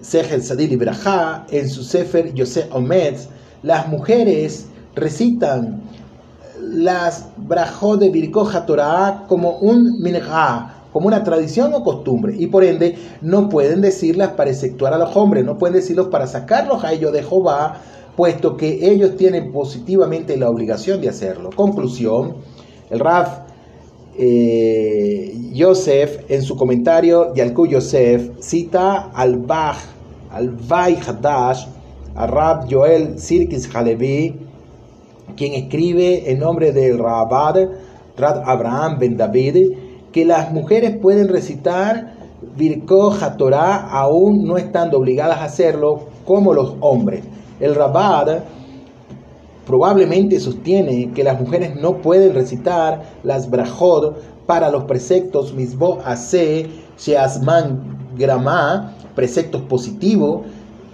Sehel 0.01 0.43
Sadil 0.43 0.73
Ibrahá, 0.73 1.45
en 1.49 1.69
su 1.69 1.81
Sefer 1.81 2.33
Yosef 2.33 2.75
Omed, 2.75 3.15
las 3.63 3.87
mujeres 3.87 4.67
recitan 4.95 5.81
las 6.59 7.25
brajot 7.37 8.01
de 8.01 8.09
Birkoja 8.09 8.65
Torah 8.65 9.23
como 9.29 9.59
un 9.59 10.01
minhá, 10.01 10.75
como 10.91 11.07
una 11.07 11.23
tradición 11.23 11.73
o 11.73 11.83
costumbre, 11.83 12.35
y 12.37 12.47
por 12.47 12.63
ende 12.63 12.95
no 13.21 13.49
pueden 13.49 13.81
decirlas 13.81 14.29
para 14.29 14.49
exceptuar 14.49 14.93
a 14.93 14.97
los 14.97 15.15
hombres, 15.15 15.45
no 15.45 15.57
pueden 15.57 15.75
decirlos 15.75 16.07
para 16.07 16.27
sacarlos 16.27 16.83
a 16.83 16.93
ellos 16.93 17.11
de 17.13 17.23
Jehová, 17.23 17.81
puesto 18.15 18.57
que 18.57 18.89
ellos 18.89 19.15
tienen 19.15 19.51
positivamente 19.51 20.35
la 20.35 20.49
obligación 20.49 20.99
de 20.99 21.09
hacerlo. 21.09 21.51
Conclusión, 21.55 22.35
el 22.89 22.99
Raf 22.99 23.39
eh, 24.17 25.33
Yosef 25.53 26.29
en 26.29 26.41
su 26.41 26.57
comentario, 26.57 27.33
Yalku 27.33 27.67
Yosef 27.67 28.39
cita 28.39 29.11
al 29.13 29.37
Bach, 29.37 29.77
al 30.31 30.49
Vai 30.49 30.97
Hadash, 30.97 31.65
a 32.15 32.27
Rab 32.27 32.67
Joel 32.69 33.17
Sirkis 33.17 33.73
Halevi, 33.73 34.35
quien 35.37 35.53
escribe 35.53 36.29
en 36.29 36.39
nombre 36.39 36.73
del 36.73 36.97
Rabad, 36.97 37.69
Rab 38.17 38.43
Abraham 38.45 38.97
Ben 38.99 39.15
David, 39.15 39.88
que 40.11 40.25
las 40.25 40.51
mujeres 40.51 40.97
pueden 40.97 41.27
recitar 41.27 42.13
Birko 42.55 43.15
Torah 43.37 43.89
aún 43.89 44.45
no 44.45 44.57
estando 44.57 44.97
obligadas 44.97 45.39
a 45.39 45.45
hacerlo 45.45 46.07
como 46.25 46.53
los 46.53 46.75
hombres. 46.79 47.23
El 47.59 47.75
Rabad 47.75 48.39
probablemente 49.65 50.39
sostiene 50.39 51.11
que 51.11 51.23
las 51.23 51.39
mujeres 51.39 51.75
no 51.75 51.97
pueden 51.97 52.33
recitar 52.33 53.03
las 53.23 53.49
brajot 53.49 54.17
para 54.45 54.71
los 54.71 54.85
preceptos 54.85 55.53
misbo 55.53 55.99
ase, 56.03 56.67
sheasman 56.97 58.15
grama, 58.17 58.95
preceptos 59.15 59.61
positivos, 59.63 60.41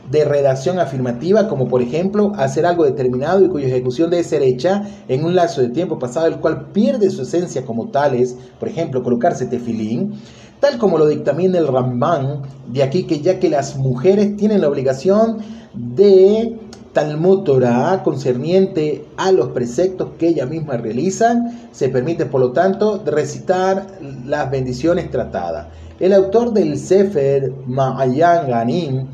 de 0.10 0.24
redacción 0.24 0.80
afirmativa, 0.80 1.48
como 1.48 1.68
por 1.68 1.82
ejemplo 1.82 2.32
hacer 2.36 2.66
algo 2.66 2.86
determinado 2.86 3.44
y 3.44 3.50
cuya 3.50 3.68
ejecución 3.68 4.10
debe 4.10 4.24
ser 4.24 4.44
hecha 4.44 4.84
en 5.08 5.26
un 5.26 5.36
lapso 5.36 5.62
de 5.62 5.70
tiempo 5.70 5.98
pasado, 6.00 6.28
el 6.28 6.38
cual 6.38 6.68
pierde 6.74 7.10
su 7.10 7.24
esencia 7.24 7.66
como 7.66 7.90
tales, 7.90 8.36
por 8.60 8.70
ejemplo, 8.70 9.04
colocarse 9.04 9.46
tefilín, 9.48 10.14
tal 10.60 10.78
como 10.78 10.98
lo 10.98 11.08
dictamina 11.08 11.58
el 11.58 11.68
Ramban, 11.68 12.44
de 12.68 12.84
aquí 12.84 13.04
que 13.04 13.22
ya 13.22 13.40
que 13.40 13.50
las 13.50 13.78
mujeres 13.78 14.38
tienen 14.38 14.62
la 14.62 14.70
obligación 14.70 15.38
de 15.74 16.58
Talmud 16.94 17.44
Torah 17.44 18.02
concerniente 18.04 19.06
a 19.18 19.32
los 19.32 19.50
preceptos 19.50 20.12
que 20.18 20.30
ellas 20.30 20.50
mismas 20.50 20.82
realizan, 20.82 21.68
se 21.72 21.90
permite 21.90 22.26
por 22.26 22.40
lo 22.40 22.52
tanto 22.54 23.04
recitar 23.06 23.86
las 24.26 24.50
bendiciones 24.50 25.12
tratadas. 25.12 25.68
El 26.00 26.14
autor 26.14 26.54
del 26.54 26.78
Sefer 26.78 27.52
Ma'ayan 27.68 28.48
Ganim 28.48 29.08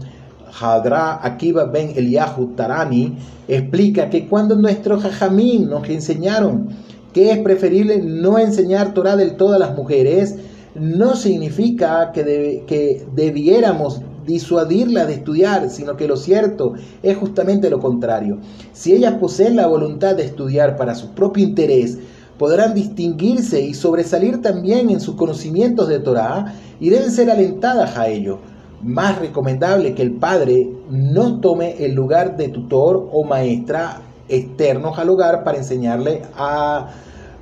Hadra 0.60 1.20
Akiva 1.24 1.66
Ben 1.66 1.94
Eliyahu 1.96 2.56
Tarani 2.56 3.18
explica 3.48 4.10
que 4.10 4.28
cuando 4.28 4.56
nuestros 4.56 5.04
jajamín 5.04 5.70
nos 5.70 5.88
enseñaron 5.90 6.70
que 7.14 7.32
es 7.32 7.40
preferible 7.40 8.02
no 8.02 8.38
enseñar 8.40 8.94
Torah 8.94 9.16
del 9.16 9.36
todo 9.36 9.56
a 9.56 9.60
las 9.60 9.76
mujeres, 9.76 10.36
no 10.76 11.16
significa 11.16 12.12
que, 12.14 13.06
debiéramos 13.14 14.02
disuadirlas 14.26 15.08
de 15.08 15.16
estudiar, 15.16 15.70
sino 15.70 15.98
que 15.98 16.08
lo 16.08 16.16
cierto 16.16 16.74
es 17.04 17.18
justamente 17.18 17.70
lo 17.70 17.80
contrario. 17.80 18.38
Si 18.72 18.94
ellas 18.94 19.16
poseen 19.20 19.56
la 19.56 19.68
voluntad 19.68 20.16
de 20.16 20.24
estudiar 20.24 20.78
para 20.78 20.96
su 20.96 21.10
propio 21.10 21.44
interés, 21.44 21.98
podrán 22.38 22.74
distinguirse 22.74 23.62
y 23.62 23.74
sobresalir 23.74 24.42
también 24.42 24.90
en 24.90 25.02
sus 25.02 25.16
conocimientos 25.16 25.90
de 25.90 26.00
Torah 26.00 26.56
y 26.80 26.90
deben 26.90 27.12
ser 27.12 27.30
alentadas 27.30 27.98
a 27.98 28.08
ello 28.08 28.40
más 28.84 29.20
recomendable 29.20 29.94
que 29.94 30.02
el 30.02 30.14
padre 30.14 30.70
no 30.90 31.40
tome 31.40 31.84
el 31.84 31.94
lugar 31.94 32.38
de 32.38 32.50
tutor 32.50 33.10
o 33.12 33.24
maestra 33.24 34.02
externos 34.28 34.98
al 34.98 35.10
hogar 35.10 35.44
para 35.44 35.58
enseñarle 35.58 36.22
a 36.36 36.88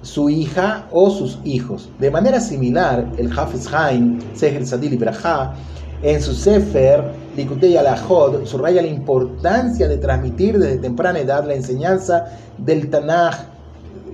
su 0.02 0.30
hija 0.30 0.88
o 0.92 1.10
sus 1.10 1.40
hijos. 1.44 1.90
De 2.00 2.10
manera 2.10 2.40
similar, 2.40 3.06
el 3.18 3.32
Hafiz 3.38 3.72
Haim, 3.74 4.20
Seher 4.34 4.66
Sadil 4.66 4.94
Ibrahá, 4.94 5.56
en 6.02 6.22
su 6.22 6.34
Sefer 6.34 7.04
Likutei 7.36 7.76
Alahod, 7.76 8.46
subraya 8.46 8.82
la 8.82 8.88
importancia 8.88 9.88
de 9.88 9.98
transmitir 9.98 10.58
desde 10.58 10.78
temprana 10.78 11.20
edad 11.20 11.46
la 11.46 11.56
enseñanza 11.56 12.26
del 12.58 12.90
Tanaj, 12.90 13.36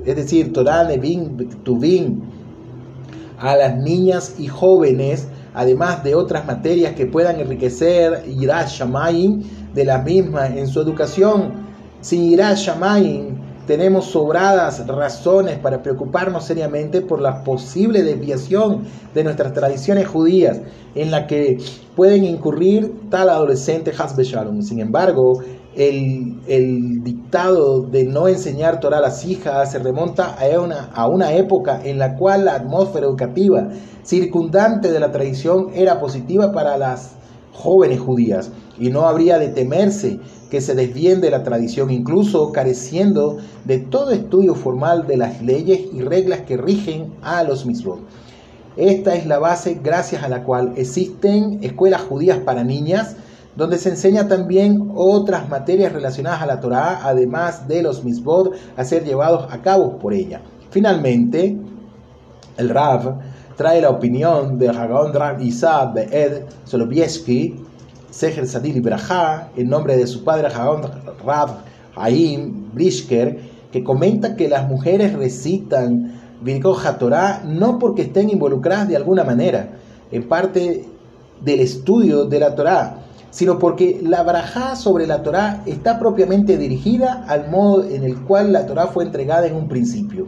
es 0.05 0.15
decir, 0.15 0.51
Torah, 0.53 0.83
Nevin, 0.83 1.37
Tuvin, 1.63 2.23
a 3.39 3.55
las 3.55 3.77
niñas 3.77 4.35
y 4.39 4.47
jóvenes 4.47 5.27
además 5.55 6.03
de 6.03 6.13
otras 6.15 6.45
materias 6.45 6.93
que 6.93 7.05
puedan 7.05 7.39
enriquecer 7.39 8.23
Irash 8.27 8.79
Shamayim 8.79 9.43
de 9.73 9.85
la 9.85 9.99
misma 9.99 10.47
en 10.47 10.67
su 10.67 10.81
educación. 10.81 11.65
Sin 12.01 12.23
Irash 12.23 12.67
Shamayim 12.67 13.37
tenemos 13.65 14.05
sobradas 14.05 14.85
razones 14.85 15.57
para 15.57 15.81
preocuparnos 15.81 16.45
seriamente 16.45 17.01
por 17.01 17.19
la 17.19 17.43
posible 17.43 18.03
desviación 18.03 18.83
de 19.13 19.23
nuestras 19.23 19.53
tradiciones 19.53 20.07
judías 20.07 20.59
en 20.93 21.09
la 21.09 21.25
que 21.25 21.57
pueden 21.95 22.25
incurrir 22.25 22.93
tal 23.09 23.29
adolescente 23.29 23.91
Hasbe 23.97 24.23
Shalom. 24.23 24.61
Sin 24.61 24.79
embargo, 24.79 25.41
el, 25.75 27.03
dictado 27.03 27.81
de 27.81 28.05
no 28.05 28.27
enseñar 28.27 28.79
Torah 28.79 28.99
a 28.99 29.01
las 29.01 29.25
hijas 29.25 29.71
se 29.71 29.79
remonta 29.79 30.35
a 30.35 30.59
una, 30.59 30.89
a 30.93 31.07
una 31.07 31.33
época 31.33 31.81
en 31.83 31.99
la 31.99 32.15
cual 32.15 32.45
la 32.45 32.55
atmósfera 32.55 33.05
educativa 33.05 33.69
circundante 34.03 34.91
de 34.91 34.99
la 34.99 35.11
tradición 35.11 35.71
era 35.73 35.99
positiva 35.99 36.51
para 36.51 36.77
las 36.77 37.11
jóvenes 37.53 37.99
judías 37.99 38.51
y 38.77 38.89
no 38.89 39.07
habría 39.07 39.39
de 39.39 39.49
temerse 39.49 40.19
que 40.49 40.61
se 40.61 40.75
desvíen 40.75 41.21
de 41.21 41.31
la 41.31 41.43
tradición, 41.43 41.89
incluso 41.89 42.51
careciendo 42.51 43.37
de 43.65 43.79
todo 43.79 44.11
estudio 44.11 44.55
formal 44.55 45.07
de 45.07 45.17
las 45.17 45.41
leyes 45.41 45.81
y 45.93 46.01
reglas 46.01 46.41
que 46.41 46.57
rigen 46.57 47.13
a 47.21 47.43
los 47.43 47.65
mismos. 47.65 47.99
Esta 48.77 49.15
es 49.15 49.25
la 49.25 49.39
base 49.39 49.79
gracias 49.81 50.23
a 50.23 50.29
la 50.29 50.43
cual 50.43 50.73
existen 50.75 51.59
escuelas 51.61 52.01
judías 52.01 52.39
para 52.39 52.63
niñas, 52.63 53.15
donde 53.55 53.77
se 53.77 53.89
enseña 53.89 54.27
también 54.27 54.91
otras 54.95 55.47
materias 55.49 55.93
relacionadas 55.93 56.41
a 56.41 56.45
la 56.45 56.59
Torá, 56.59 57.01
además 57.03 57.67
de 57.67 57.81
los 57.81 58.03
misbod 58.03 58.53
a 58.75 58.83
ser 58.83 59.05
llevados 59.05 59.51
a 59.51 59.61
cabo 59.61 59.97
por 59.97 60.13
ella. 60.13 60.41
Finalmente, 60.69 61.57
El 62.57 62.69
Rav 62.69 63.17
trae 63.55 63.81
la 63.81 63.89
opinión 63.89 64.59
del 64.59 64.75
Hagón 64.75 65.13
Rav 65.13 65.41
Isa 65.41 65.85
Be'ed 65.85 66.43
Soloviesky, 66.65 67.55
Seher 68.09 68.47
Sadil 68.47 68.77
Ibrahá, 68.77 69.49
en 69.55 69.69
nombre 69.69 69.95
de 69.97 70.07
su 70.07 70.23
padre 70.23 70.47
Hagón 70.47 70.81
Rav 71.25 71.57
Haim 71.95 72.73
Brisker, 72.73 73.39
que 73.71 73.83
comenta 73.83 74.35
que 74.35 74.49
las 74.49 74.67
mujeres 74.67 75.13
recitan 75.13 76.13
Birkot 76.41 76.85
HaTorah 76.85 77.43
no 77.45 77.79
porque 77.79 78.03
estén 78.03 78.29
involucradas 78.29 78.87
de 78.87 78.97
alguna 78.97 79.23
manera 79.23 79.69
en 80.11 80.27
parte 80.27 80.85
del 81.41 81.59
estudio 81.59 82.25
de 82.25 82.39
la 82.39 82.55
Torah, 82.55 83.04
sino 83.35 83.59
porque 83.59 83.99
la 84.01 84.23
barajá 84.23 84.77
sobre 84.77 85.05
la 85.05 85.21
Torá 85.21 85.61
está 85.65 85.99
propiamente 85.99 86.57
dirigida 86.57 87.25
al 87.27 87.49
modo 87.49 87.83
en 87.83 88.05
el 88.05 88.17
cual 88.21 88.53
la 88.53 88.65
Torá 88.65 88.87
fue 88.87 89.03
entregada 89.03 89.45
en 89.45 89.55
un 89.55 89.67
principio. 89.67 90.25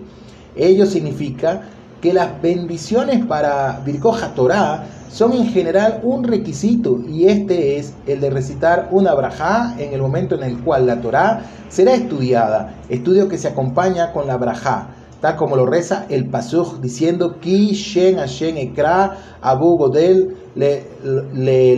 Ello 0.58 0.86
significa 0.86 1.62
que 2.02 2.12
las 2.12 2.42
bendiciones 2.42 3.26
para 3.26 3.80
Birkoja 3.86 4.34
Torá 4.34 4.84
son 5.10 5.32
en 5.32 5.48
general 5.48 6.02
un 6.04 6.26
requisito 6.26 7.00
y 7.08 7.28
este 7.28 7.78
es 7.78 7.94
el 8.08 8.20
de 8.20 8.30
recitar 8.30 8.90
una 8.92 9.14
brajá 9.14 9.74
en 9.80 9.94
el 9.94 10.02
momento 10.02 10.36
en 10.36 10.44
el 10.44 10.60
cual 10.60 10.86
la 10.86 11.00
Torá 11.00 11.44
será 11.70 11.94
estudiada, 11.94 12.76
estudio 12.90 13.30
que 13.30 13.38
se 13.38 13.48
acompaña 13.48 14.12
con 14.12 14.28
la 14.28 14.36
brajá, 14.36 14.90
tal 15.22 15.38
como 15.38 15.56
lo 15.56 15.66
reza 15.66 16.06
el 16.10 16.26
Pasuj 16.26 16.82
diciendo 16.82 17.40
Ki 17.40 17.72
Shen 17.72 18.18
Hashem 18.18 18.58
Ekra 18.58 19.16
Abu 19.42 19.78
Godel 19.78 20.36
Le, 20.56 20.84
le 21.34 21.78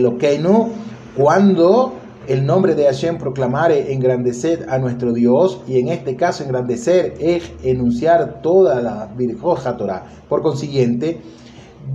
cuando 1.16 1.94
el 2.28 2.46
nombre 2.46 2.74
de 2.74 2.84
Hashem 2.84 3.18
proclamare 3.18 3.92
engrandecer 3.92 4.66
a 4.68 4.78
nuestro 4.78 5.12
Dios 5.12 5.60
y 5.66 5.78
en 5.78 5.88
este 5.88 6.16
caso 6.16 6.44
engrandecer 6.44 7.14
es 7.18 7.50
enunciar 7.62 8.40
toda 8.42 8.80
la 8.80 9.10
Birjot 9.16 9.76
Torah. 9.76 10.04
Por 10.28 10.42
consiguiente, 10.42 11.20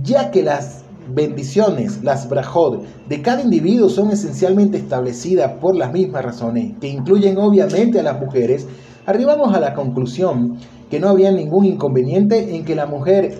ya 0.02 0.30
que 0.30 0.42
las 0.42 0.84
bendiciones, 1.08 2.02
las 2.02 2.28
brajot 2.28 2.82
de 3.08 3.22
cada 3.22 3.42
individuo 3.42 3.88
son 3.88 4.10
esencialmente 4.10 4.76
establecidas 4.76 5.52
por 5.60 5.76
las 5.76 5.92
mismas 5.92 6.24
razones, 6.24 6.72
que 6.80 6.88
incluyen 6.88 7.38
obviamente 7.38 8.00
a 8.00 8.02
las 8.02 8.20
mujeres, 8.20 8.66
arribamos 9.06 9.54
a 9.54 9.60
la 9.60 9.74
conclusión 9.74 10.56
que 10.90 11.00
no 11.00 11.08
había 11.08 11.30
ningún 11.30 11.64
inconveniente 11.64 12.56
en 12.56 12.64
que 12.64 12.74
la 12.74 12.86
mujer 12.86 13.38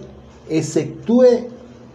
exceptúe 0.49 1.49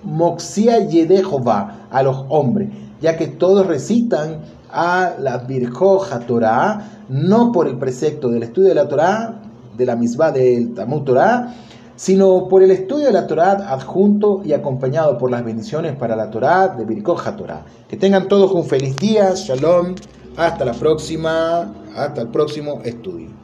Moxia 0.03 0.87
Yedejova 0.87 1.87
a 1.89 2.03
los 2.03 2.25
hombres, 2.29 2.69
ya 3.01 3.17
que 3.17 3.27
todos 3.27 3.67
recitan 3.67 4.41
a 4.71 5.15
la 5.19 5.39
Birjoja 5.39 6.19
Torah, 6.19 7.05
no 7.09 7.51
por 7.51 7.67
el 7.67 7.77
precepto 7.77 8.29
del 8.29 8.43
estudio 8.43 8.69
de 8.69 8.75
la 8.75 8.87
Torah, 8.87 9.41
de 9.75 9.85
la 9.85 9.95
misma 9.95 10.31
del 10.31 10.73
Talmud 10.73 11.01
Torah, 11.01 11.53
sino 11.95 12.47
por 12.47 12.63
el 12.63 12.71
estudio 12.71 13.07
de 13.07 13.13
la 13.13 13.27
Torah 13.27 13.51
adjunto 13.67 14.41
y 14.43 14.53
acompañado 14.53 15.17
por 15.17 15.29
las 15.29 15.43
bendiciones 15.43 15.95
para 15.95 16.15
la 16.15 16.29
Torah 16.29 16.69
de 16.69 16.85
Birkoja 16.85 17.35
Torah. 17.35 17.65
Que 17.87 17.97
tengan 17.97 18.27
todos 18.27 18.51
un 18.51 18.63
feliz 18.63 18.95
día, 18.95 19.33
shalom, 19.35 19.95
hasta 20.37 20.65
la 20.65 20.73
próxima, 20.73 21.73
hasta 21.95 22.21
el 22.21 22.29
próximo 22.29 22.81
estudio. 22.83 23.40